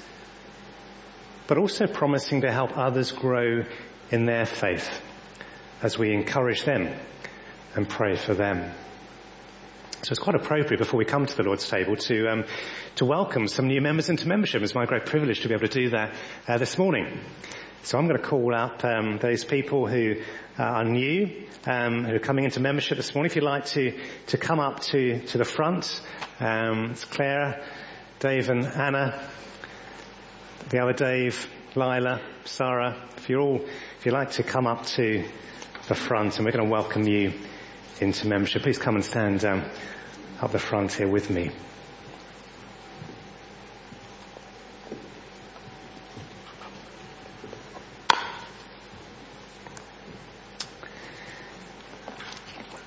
but 1.46 1.58
also 1.58 1.86
promising 1.86 2.40
to 2.40 2.50
help 2.50 2.78
others 2.78 3.12
grow 3.12 3.64
in 4.10 4.24
their 4.24 4.46
faith 4.46 4.88
as 5.82 5.98
we 5.98 6.14
encourage 6.14 6.64
them 6.64 6.88
and 7.74 7.86
pray 7.86 8.16
for 8.16 8.32
them. 8.32 8.72
So 10.06 10.12
it's 10.12 10.20
quite 10.20 10.36
appropriate 10.36 10.78
before 10.78 10.98
we 10.98 11.04
come 11.04 11.26
to 11.26 11.36
the 11.36 11.42
Lord's 11.42 11.68
table 11.68 11.96
to 11.96 12.28
um, 12.28 12.44
to 12.94 13.04
welcome 13.04 13.48
some 13.48 13.66
new 13.66 13.80
members 13.80 14.08
into 14.08 14.28
membership. 14.28 14.62
It's 14.62 14.72
my 14.72 14.86
great 14.86 15.04
privilege 15.04 15.40
to 15.40 15.48
be 15.48 15.54
able 15.54 15.66
to 15.66 15.80
do 15.80 15.90
that 15.90 16.14
uh, 16.46 16.58
this 16.58 16.78
morning. 16.78 17.18
So 17.82 17.98
I'm 17.98 18.06
going 18.06 18.16
to 18.16 18.24
call 18.24 18.54
up 18.54 18.84
um, 18.84 19.18
those 19.18 19.44
people 19.44 19.88
who 19.88 20.14
uh, 20.56 20.62
are 20.62 20.84
new, 20.84 21.48
um, 21.66 22.04
who 22.04 22.14
are 22.14 22.20
coming 22.20 22.44
into 22.44 22.60
membership 22.60 22.98
this 22.98 23.16
morning. 23.16 23.30
If 23.30 23.34
you'd 23.34 23.44
like 23.44 23.66
to 23.66 23.98
to 24.28 24.38
come 24.38 24.60
up 24.60 24.78
to 24.92 25.26
to 25.26 25.38
the 25.38 25.44
front, 25.44 26.00
um, 26.38 26.92
it's 26.92 27.04
Clara, 27.04 27.60
Dave, 28.20 28.48
and 28.48 28.64
Anna. 28.64 29.28
The 30.68 30.82
other 30.84 30.92
Dave, 30.92 31.48
Lila, 31.74 32.20
Sarah. 32.44 32.96
If 33.16 33.28
you're 33.28 33.40
all, 33.40 33.56
if 33.56 34.06
you'd 34.06 34.12
like 34.12 34.30
to 34.32 34.44
come 34.44 34.68
up 34.68 34.86
to 34.86 35.24
the 35.88 35.96
front, 35.96 36.36
and 36.36 36.46
we're 36.46 36.52
going 36.52 36.64
to 36.64 36.70
welcome 36.70 37.08
you 37.08 37.32
into 38.00 38.26
membership, 38.26 38.62
please 38.62 38.78
come 38.78 38.96
and 38.96 39.04
stand 39.04 39.44
um, 39.44 39.64
up 40.40 40.52
the 40.52 40.58
front 40.58 40.92
here 40.92 41.08
with 41.08 41.30
me. 41.30 41.50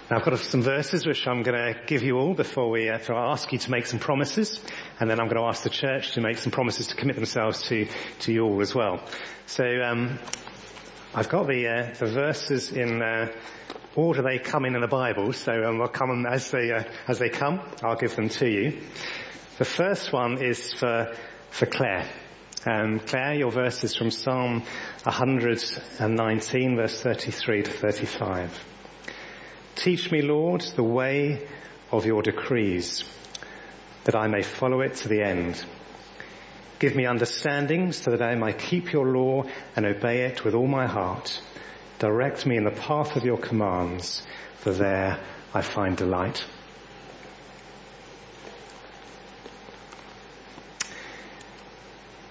Now 0.09 0.17
I've 0.17 0.25
got 0.25 0.39
some 0.39 0.63
verses 0.63 1.05
which 1.05 1.27
I'm 1.27 1.43
going 1.43 1.55
to 1.55 1.79
give 1.85 2.01
you 2.01 2.17
all 2.17 2.33
before 2.33 2.71
we, 2.71 2.89
uh, 2.89 2.97
I 2.97 3.31
ask 3.31 3.51
you 3.51 3.59
to 3.59 3.69
make 3.69 3.85
some 3.85 3.99
promises, 3.99 4.59
and 4.99 5.07
then 5.07 5.19
I'm 5.19 5.27
going 5.27 5.39
to 5.39 5.47
ask 5.47 5.61
the 5.61 5.69
church 5.69 6.13
to 6.13 6.21
make 6.21 6.39
some 6.39 6.51
promises 6.51 6.87
to 6.87 6.95
commit 6.95 7.15
themselves 7.15 7.61
to, 7.67 7.87
to 8.21 8.33
you 8.33 8.43
all 8.43 8.59
as 8.61 8.73
well. 8.73 9.03
So, 9.45 9.63
um, 9.63 10.17
I've 11.11 11.27
got 11.27 11.47
the, 11.47 11.67
uh, 11.67 11.93
the 11.97 12.05
verses 12.05 12.71
in, 12.71 13.01
uh, 13.01 13.31
order 13.95 14.21
they 14.21 14.37
come 14.37 14.65
in 14.65 14.75
in 14.75 14.81
the 14.81 14.87
Bible, 14.87 15.33
so 15.33 15.51
um, 15.63 15.81
I'll 15.81 15.87
come 15.87 16.25
as 16.27 16.51
they, 16.51 16.71
uh, 16.71 16.83
as 17.07 17.17
they 17.17 17.29
come. 17.29 17.61
I'll 17.81 17.95
give 17.95 18.15
them 18.15 18.29
to 18.29 18.47
you. 18.47 18.79
The 19.57 19.65
first 19.65 20.13
one 20.13 20.43
is 20.43 20.71
for, 20.71 21.15
for 21.49 21.65
Claire. 21.65 22.07
Um, 22.65 22.99
Claire, 22.99 23.33
your 23.33 23.51
verse 23.51 23.83
is 23.83 23.95
from 23.95 24.11
Psalm 24.11 24.61
119 25.03 26.75
verse 26.75 27.01
33 27.01 27.63
to 27.63 27.71
35. 27.71 28.65
Teach 29.75 30.11
me, 30.11 30.21
Lord, 30.21 30.61
the 30.75 30.83
way 30.83 31.47
of 31.91 32.05
your 32.05 32.21
decrees, 32.21 33.03
that 34.03 34.15
I 34.15 34.27
may 34.27 34.43
follow 34.43 34.81
it 34.81 34.95
to 34.97 35.07
the 35.07 35.23
end. 35.23 35.63
Give 36.79 36.95
me 36.95 37.05
understanding 37.05 37.91
so 37.91 38.11
that 38.11 38.21
I 38.21 38.35
may 38.35 38.53
keep 38.53 38.93
your 38.93 39.05
law 39.05 39.43
and 39.75 39.85
obey 39.85 40.21
it 40.21 40.45
with 40.45 40.53
all 40.53 40.67
my 40.67 40.87
heart. 40.87 41.41
Direct 41.99 42.45
me 42.45 42.55
in 42.55 42.63
the 42.63 42.71
path 42.71 43.17
of 43.17 43.25
your 43.25 43.37
commands, 43.37 44.25
for 44.55 44.71
there 44.71 45.19
I 45.53 45.61
find 45.61 45.97
delight. 45.97 46.45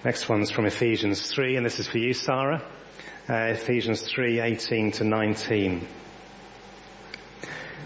Next 0.03 0.27
one's 0.27 0.49
from 0.49 0.65
Ephesians 0.65 1.29
3, 1.29 1.57
and 1.57 1.65
this 1.65 1.79
is 1.79 1.87
for 1.87 1.99
you, 1.99 2.13
Sarah. 2.13 2.63
Uh, 3.29 3.51
Ephesians 3.51 4.01
3, 4.01 4.39
18 4.39 4.93
to 4.93 5.03
19. 5.03 5.87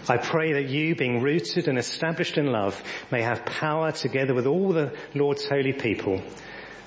I 0.08 0.16
pray 0.16 0.54
that 0.54 0.70
you, 0.70 0.94
being 0.94 1.20
rooted 1.20 1.68
and 1.68 1.78
established 1.78 2.38
in 2.38 2.46
love, 2.46 2.82
may 3.10 3.20
have 3.20 3.44
power 3.44 3.92
together 3.92 4.32
with 4.32 4.46
all 4.46 4.72
the 4.72 4.96
Lord's 5.14 5.46
holy 5.46 5.74
people 5.74 6.22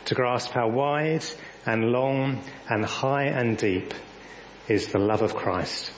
to 0.07 0.15
grasp 0.15 0.51
how 0.51 0.69
wide 0.69 1.23
and 1.65 1.91
long 1.91 2.41
and 2.69 2.85
high 2.85 3.25
and 3.25 3.57
deep 3.57 3.93
is 4.69 4.87
the 4.87 4.99
love 4.99 5.21
of 5.21 5.35
Christ. 5.35 5.91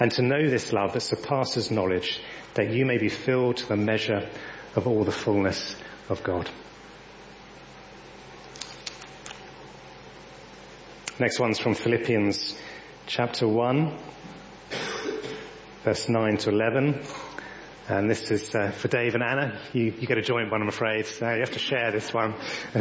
And 0.00 0.10
to 0.12 0.22
know 0.22 0.48
this 0.48 0.72
love 0.72 0.94
that 0.94 1.00
surpasses 1.00 1.70
knowledge, 1.70 2.18
that 2.54 2.70
you 2.70 2.86
may 2.86 2.96
be 2.96 3.10
filled 3.10 3.58
to 3.58 3.68
the 3.68 3.76
measure 3.76 4.26
of 4.74 4.86
all 4.86 5.04
the 5.04 5.12
fullness 5.12 5.76
of 6.08 6.22
God. 6.22 6.48
Next 11.18 11.38
one's 11.38 11.58
from 11.58 11.74
Philippians 11.74 12.58
chapter 13.06 13.46
1, 13.46 13.98
verse 15.84 16.08
9 16.08 16.36
to 16.38 16.50
11. 16.50 17.02
And 17.88 18.10
this 18.10 18.30
is 18.30 18.54
uh, 18.54 18.70
for 18.72 18.88
Dave 18.88 19.14
and 19.14 19.22
Anna. 19.22 19.60
You, 19.72 19.84
you 19.84 20.06
get 20.06 20.18
a 20.18 20.22
joint 20.22 20.50
one, 20.50 20.60
I'm 20.60 20.68
afraid. 20.68 21.06
So 21.06 21.30
you 21.30 21.40
have 21.40 21.52
to 21.52 21.58
share 21.58 21.92
this 21.92 22.12
one. 22.12 22.34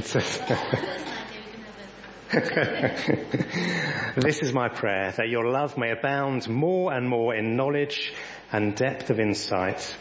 this 4.15 4.39
is 4.41 4.51
my 4.51 4.67
prayer, 4.69 5.13
that 5.17 5.29
your 5.29 5.47
love 5.47 5.77
may 5.77 5.91
abound 5.91 6.49
more 6.49 6.91
and 6.91 7.07
more 7.07 7.35
in 7.35 7.55
knowledge 7.55 8.13
and 8.51 8.75
depth 8.75 9.11
of 9.11 9.19
insight, 9.19 9.95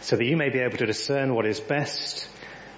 so 0.00 0.16
that 0.16 0.24
you 0.24 0.36
may 0.36 0.48
be 0.48 0.60
able 0.60 0.78
to 0.78 0.86
discern 0.86 1.34
what 1.34 1.44
is 1.44 1.60
best 1.60 2.28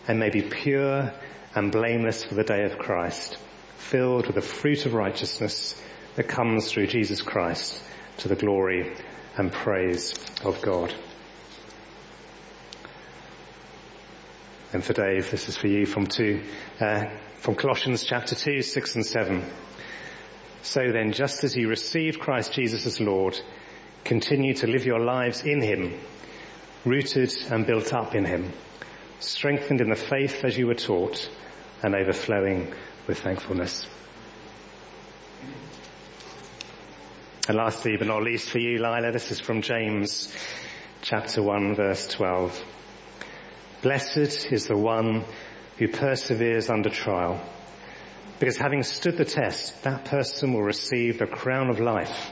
and 0.09 0.19
may 0.19 0.31
be 0.31 0.43
pure 0.43 1.13
and 1.55 1.71
blameless 1.71 2.25
for 2.25 2.35
the 2.35 2.45
day 2.45 2.65
of 2.65 2.77
Christ 2.79 3.39
filled 3.93 4.27
with 4.27 4.37
the 4.37 4.41
fruit 4.41 4.87
of 4.87 4.95
righteousness 4.95 5.79
that 6.17 6.27
comes 6.27 6.71
through 6.71 6.87
Jesus 6.87 7.21
Christ 7.21 7.83
to 8.19 8.29
the 8.29 8.37
glory 8.37 8.97
and 9.37 9.53
praise 9.53 10.15
of 10.45 10.63
God. 10.63 10.95
And 14.73 14.83
for 14.83 14.95
Dave, 14.95 15.31
this 15.31 15.51
is 15.51 15.57
for 15.59 15.67
you 15.67 15.85
from 15.85 16.07
two, 16.07 16.43
uh, 16.81 17.05
from 17.37 17.57
Colossians 17.57 18.05
chapter 18.05 18.35
2, 18.35 18.63
6 18.63 18.95
and 18.95 19.05
7. 19.05 19.45
So 20.63 20.93
then, 20.93 21.13
just 21.13 21.45
as 21.45 21.55
you 21.55 21.69
received 21.69 22.21
Christ 22.21 22.55
Jesus 22.55 22.87
as 22.87 22.99
Lord, 22.99 23.39
continue 24.05 24.55
to 24.55 24.67
live 24.67 24.87
your 24.87 25.01
lives 25.01 25.43
in 25.43 25.61
Him, 25.61 26.01
rooted 26.87 27.31
and 27.51 27.67
built 27.67 27.93
up 27.93 28.15
in 28.15 28.25
Him, 28.25 28.51
strengthened 29.21 29.83
in 29.83 29.91
the 29.91 29.97
faith 29.97 30.43
as 30.43 30.57
you 30.57 30.69
were 30.69 30.75
taught, 30.75 31.29
and 31.83 31.95
overflowing 31.95 32.73
with 33.07 33.19
thankfulness. 33.21 33.87
And 37.47 37.59
lastly, 37.59 37.97
but 37.99 38.07
not 38.07 38.23
least 38.23 38.49
for 38.49 38.59
you, 38.59 38.79
Lila, 38.79 39.13
this 39.13 39.31
is 39.33 39.41
from 39.41 39.61
James 39.61 40.35
chapter 41.03 41.43
1 41.43 41.75
verse 41.75 42.07
12. 42.07 42.65
Blessed 43.83 44.53
is 44.53 44.69
the 44.69 44.77
one 44.77 45.25
who 45.77 45.89
perseveres 45.89 46.71
under 46.71 46.89
trial, 46.89 47.45
because 48.39 48.57
having 48.57 48.85
stood 48.85 49.17
the 49.17 49.25
test, 49.25 49.83
that 49.83 50.05
person 50.05 50.53
will 50.53 50.63
receive 50.63 51.19
the 51.19 51.27
crown 51.27 51.69
of 51.69 51.81
life 51.81 52.31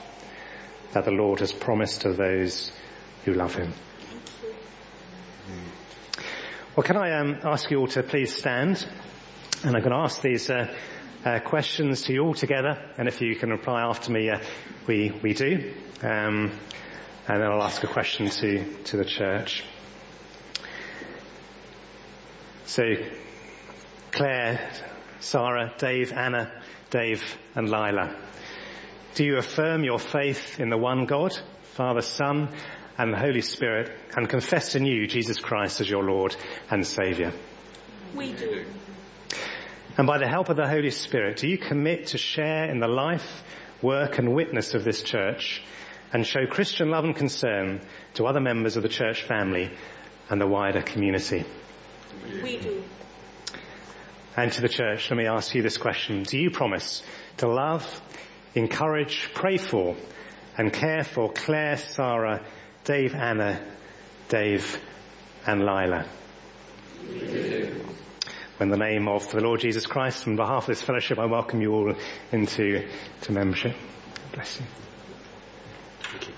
that 0.93 1.03
the 1.03 1.11
Lord 1.11 1.39
has 1.41 1.51
promised 1.51 2.01
to 2.01 2.13
those 2.13 2.71
who 3.25 3.33
love 3.33 3.53
him. 3.53 3.73
Well, 6.75 6.85
can 6.85 6.95
I 6.95 7.19
um, 7.19 7.39
ask 7.43 7.69
you 7.69 7.79
all 7.79 7.87
to 7.87 8.03
please 8.03 8.33
stand? 8.33 8.87
And 9.65 9.75
I'm 9.75 9.81
going 9.81 9.91
to 9.91 10.03
ask 10.03 10.21
these 10.21 10.49
uh, 10.49 10.73
uh, 11.25 11.39
questions 11.39 12.03
to 12.03 12.13
you 12.13 12.23
all 12.23 12.33
together, 12.33 12.81
and 12.97 13.09
if 13.09 13.19
you 13.19 13.35
can 13.35 13.49
reply 13.49 13.81
after 13.81 14.09
me, 14.09 14.29
uh, 14.29 14.39
we 14.87 15.11
we 15.21 15.33
do. 15.33 15.73
Um, 16.01 16.57
and 17.27 17.41
then 17.41 17.43
I'll 17.43 17.61
ask 17.61 17.83
a 17.83 17.87
question 17.87 18.29
to 18.29 18.83
to 18.85 18.97
the 18.97 19.05
church. 19.05 19.65
So, 22.71 22.83
Claire, 24.13 24.71
Sarah, 25.19 25.73
Dave, 25.77 26.13
Anna, 26.13 26.49
Dave, 26.89 27.21
and 27.53 27.69
Lila. 27.69 28.15
Do 29.13 29.25
you 29.25 29.35
affirm 29.35 29.83
your 29.83 29.99
faith 29.99 30.57
in 30.57 30.69
the 30.69 30.77
one 30.77 31.05
God, 31.05 31.37
Father, 31.73 31.99
Son, 31.99 32.47
and 32.97 33.11
the 33.11 33.17
Holy 33.17 33.41
Spirit, 33.41 33.91
and 34.15 34.29
confess 34.29 34.73
anew 34.75 35.05
Jesus 35.05 35.41
Christ 35.41 35.81
as 35.81 35.89
your 35.89 36.05
Lord 36.05 36.33
and 36.69 36.87
Saviour? 36.87 37.33
We 38.15 38.31
do. 38.31 38.63
And 39.97 40.07
by 40.07 40.19
the 40.19 40.29
help 40.29 40.47
of 40.47 40.55
the 40.55 40.69
Holy 40.69 40.91
Spirit, 40.91 41.39
do 41.39 41.49
you 41.49 41.57
commit 41.57 42.07
to 42.07 42.17
share 42.17 42.69
in 42.69 42.79
the 42.79 42.87
life, 42.87 43.43
work 43.81 44.17
and 44.17 44.33
witness 44.33 44.75
of 44.75 44.85
this 44.85 45.03
church 45.03 45.61
and 46.13 46.25
show 46.25 46.45
Christian 46.45 46.89
love 46.89 47.03
and 47.03 47.17
concern 47.17 47.81
to 48.13 48.27
other 48.27 48.39
members 48.39 48.77
of 48.77 48.83
the 48.83 48.87
church 48.87 49.23
family 49.23 49.69
and 50.29 50.39
the 50.39 50.47
wider 50.47 50.81
community? 50.81 51.43
We 52.43 52.57
do. 52.57 52.83
And 54.35 54.51
to 54.53 54.61
the 54.61 54.69
church, 54.69 55.09
let 55.09 55.17
me 55.17 55.27
ask 55.27 55.53
you 55.53 55.61
this 55.61 55.77
question. 55.77 56.23
Do 56.23 56.37
you 56.37 56.51
promise 56.51 57.03
to 57.37 57.47
love, 57.47 58.01
encourage, 58.55 59.29
pray 59.33 59.57
for 59.57 59.95
and 60.57 60.71
care 60.71 61.03
for 61.03 61.31
Claire, 61.31 61.77
Sarah, 61.77 62.45
Dave, 62.85 63.13
Anna, 63.13 63.61
Dave 64.29 64.79
and 65.45 65.61
Lila? 65.61 66.05
We 67.09 67.19
do. 67.19 67.85
In 68.59 68.69
the 68.69 68.77
name 68.77 69.07
of 69.07 69.31
the 69.31 69.41
Lord 69.41 69.59
Jesus 69.59 69.87
Christ, 69.87 70.27
on 70.27 70.35
behalf 70.35 70.63
of 70.63 70.67
this 70.67 70.83
fellowship, 70.83 71.17
I 71.17 71.25
welcome 71.25 71.61
you 71.61 71.73
all 71.73 71.95
into 72.31 72.87
to 73.21 73.31
membership. 73.31 73.75
Bless 74.33 74.59
you. 74.59 74.65
Thank 76.03 76.27
you. 76.27 76.33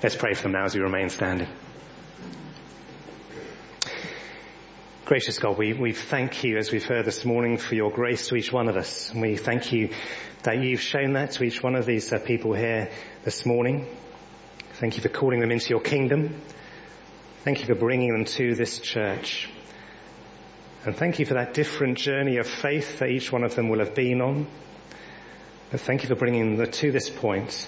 Let's 0.00 0.14
pray 0.14 0.34
for 0.34 0.44
them 0.44 0.52
now 0.52 0.64
as 0.64 0.76
we 0.76 0.80
remain 0.80 1.08
standing. 1.08 1.48
Gracious 5.08 5.38
God, 5.38 5.56
we, 5.56 5.72
we 5.72 5.92
thank 5.94 6.44
you, 6.44 6.58
as 6.58 6.70
we've 6.70 6.84
heard 6.84 7.06
this 7.06 7.24
morning, 7.24 7.56
for 7.56 7.74
your 7.74 7.90
grace 7.90 8.28
to 8.28 8.36
each 8.36 8.52
one 8.52 8.68
of 8.68 8.76
us. 8.76 9.10
And 9.10 9.22
we 9.22 9.38
thank 9.38 9.72
you 9.72 9.88
that 10.42 10.62
you've 10.62 10.82
shown 10.82 11.14
that 11.14 11.30
to 11.30 11.44
each 11.44 11.62
one 11.62 11.76
of 11.76 11.86
these 11.86 12.12
uh, 12.12 12.18
people 12.18 12.52
here 12.52 12.90
this 13.24 13.46
morning. 13.46 13.86
Thank 14.74 14.96
you 14.96 15.02
for 15.02 15.08
calling 15.08 15.40
them 15.40 15.50
into 15.50 15.70
your 15.70 15.80
kingdom. 15.80 16.38
Thank 17.42 17.60
you 17.60 17.64
for 17.64 17.74
bringing 17.74 18.12
them 18.12 18.26
to 18.26 18.54
this 18.54 18.80
church. 18.80 19.48
And 20.84 20.94
thank 20.94 21.18
you 21.18 21.24
for 21.24 21.32
that 21.32 21.54
different 21.54 21.96
journey 21.96 22.36
of 22.36 22.46
faith 22.46 22.98
that 22.98 23.08
each 23.08 23.32
one 23.32 23.44
of 23.44 23.54
them 23.54 23.70
will 23.70 23.78
have 23.78 23.94
been 23.94 24.20
on. 24.20 24.46
But 25.70 25.80
thank 25.80 26.02
you 26.02 26.10
for 26.10 26.16
bringing 26.16 26.58
them 26.58 26.70
to 26.70 26.92
this 26.92 27.08
point 27.08 27.66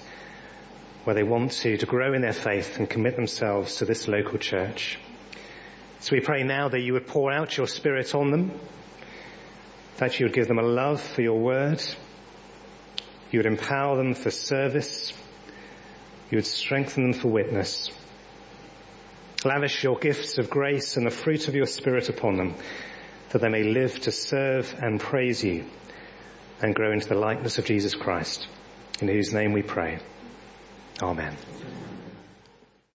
where 1.05 1.14
they 1.14 1.22
want 1.22 1.53
to, 1.53 1.79
to 1.79 1.87
grow 1.87 2.12
in 2.12 2.20
their 2.20 2.35
faith 2.35 2.79
and 2.79 2.87
commit 2.90 3.16
themselves 3.16 3.76
to 3.76 3.87
this 3.87 4.09
local 4.09 4.37
church. 4.37 4.98
So 6.01 6.17
we 6.17 6.21
pray 6.21 6.42
now 6.42 6.69
that 6.69 6.81
you 6.81 6.94
would 6.94 7.07
pour 7.07 7.31
out 7.31 7.57
your 7.57 7.67
spirit 7.67 8.15
on 8.15 8.31
them, 8.31 8.59
that 9.98 10.19
you 10.19 10.27
would 10.27 10.35
give 10.35 10.48
them 10.48 10.59
a 10.59 10.63
love 10.63 11.01
for 11.01 11.21
your 11.21 11.38
word, 11.38 11.83
you 13.31 13.38
would 13.38 13.46
empower 13.46 13.96
them 13.96 14.15
for 14.15 14.31
service, 14.31 15.13
you 16.31 16.38
would 16.38 16.46
strengthen 16.46 17.11
them 17.11 17.13
for 17.13 17.29
witness. 17.29 17.90
Lavish 19.44 19.85
your 19.85 19.98
gifts 19.98 20.38
of 20.38 20.48
grace 20.48 20.96
and 20.96 21.07
the 21.07 21.11
fruit 21.11 21.48
of 21.48 21.55
your 21.55 21.67
spirit 21.67 22.09
upon 22.09 22.37
them, 22.37 22.55
that 23.31 23.42
they 23.42 23.48
may 23.48 23.63
live 23.63 24.01
to 24.01 24.11
serve 24.11 24.75
and 24.81 25.01
praise 25.01 25.44
you 25.44 25.67
and 26.63 26.75
grow 26.75 26.92
into 26.92 27.09
the 27.09 27.15
likeness 27.15 27.59
of 27.59 27.67
Jesus 27.67 27.94
Christ, 27.94 28.46
in 29.01 29.09
whose 29.09 29.33
name 29.33 29.53
we 29.53 29.63
pray. 29.63 29.98
Amen. 31.03 31.37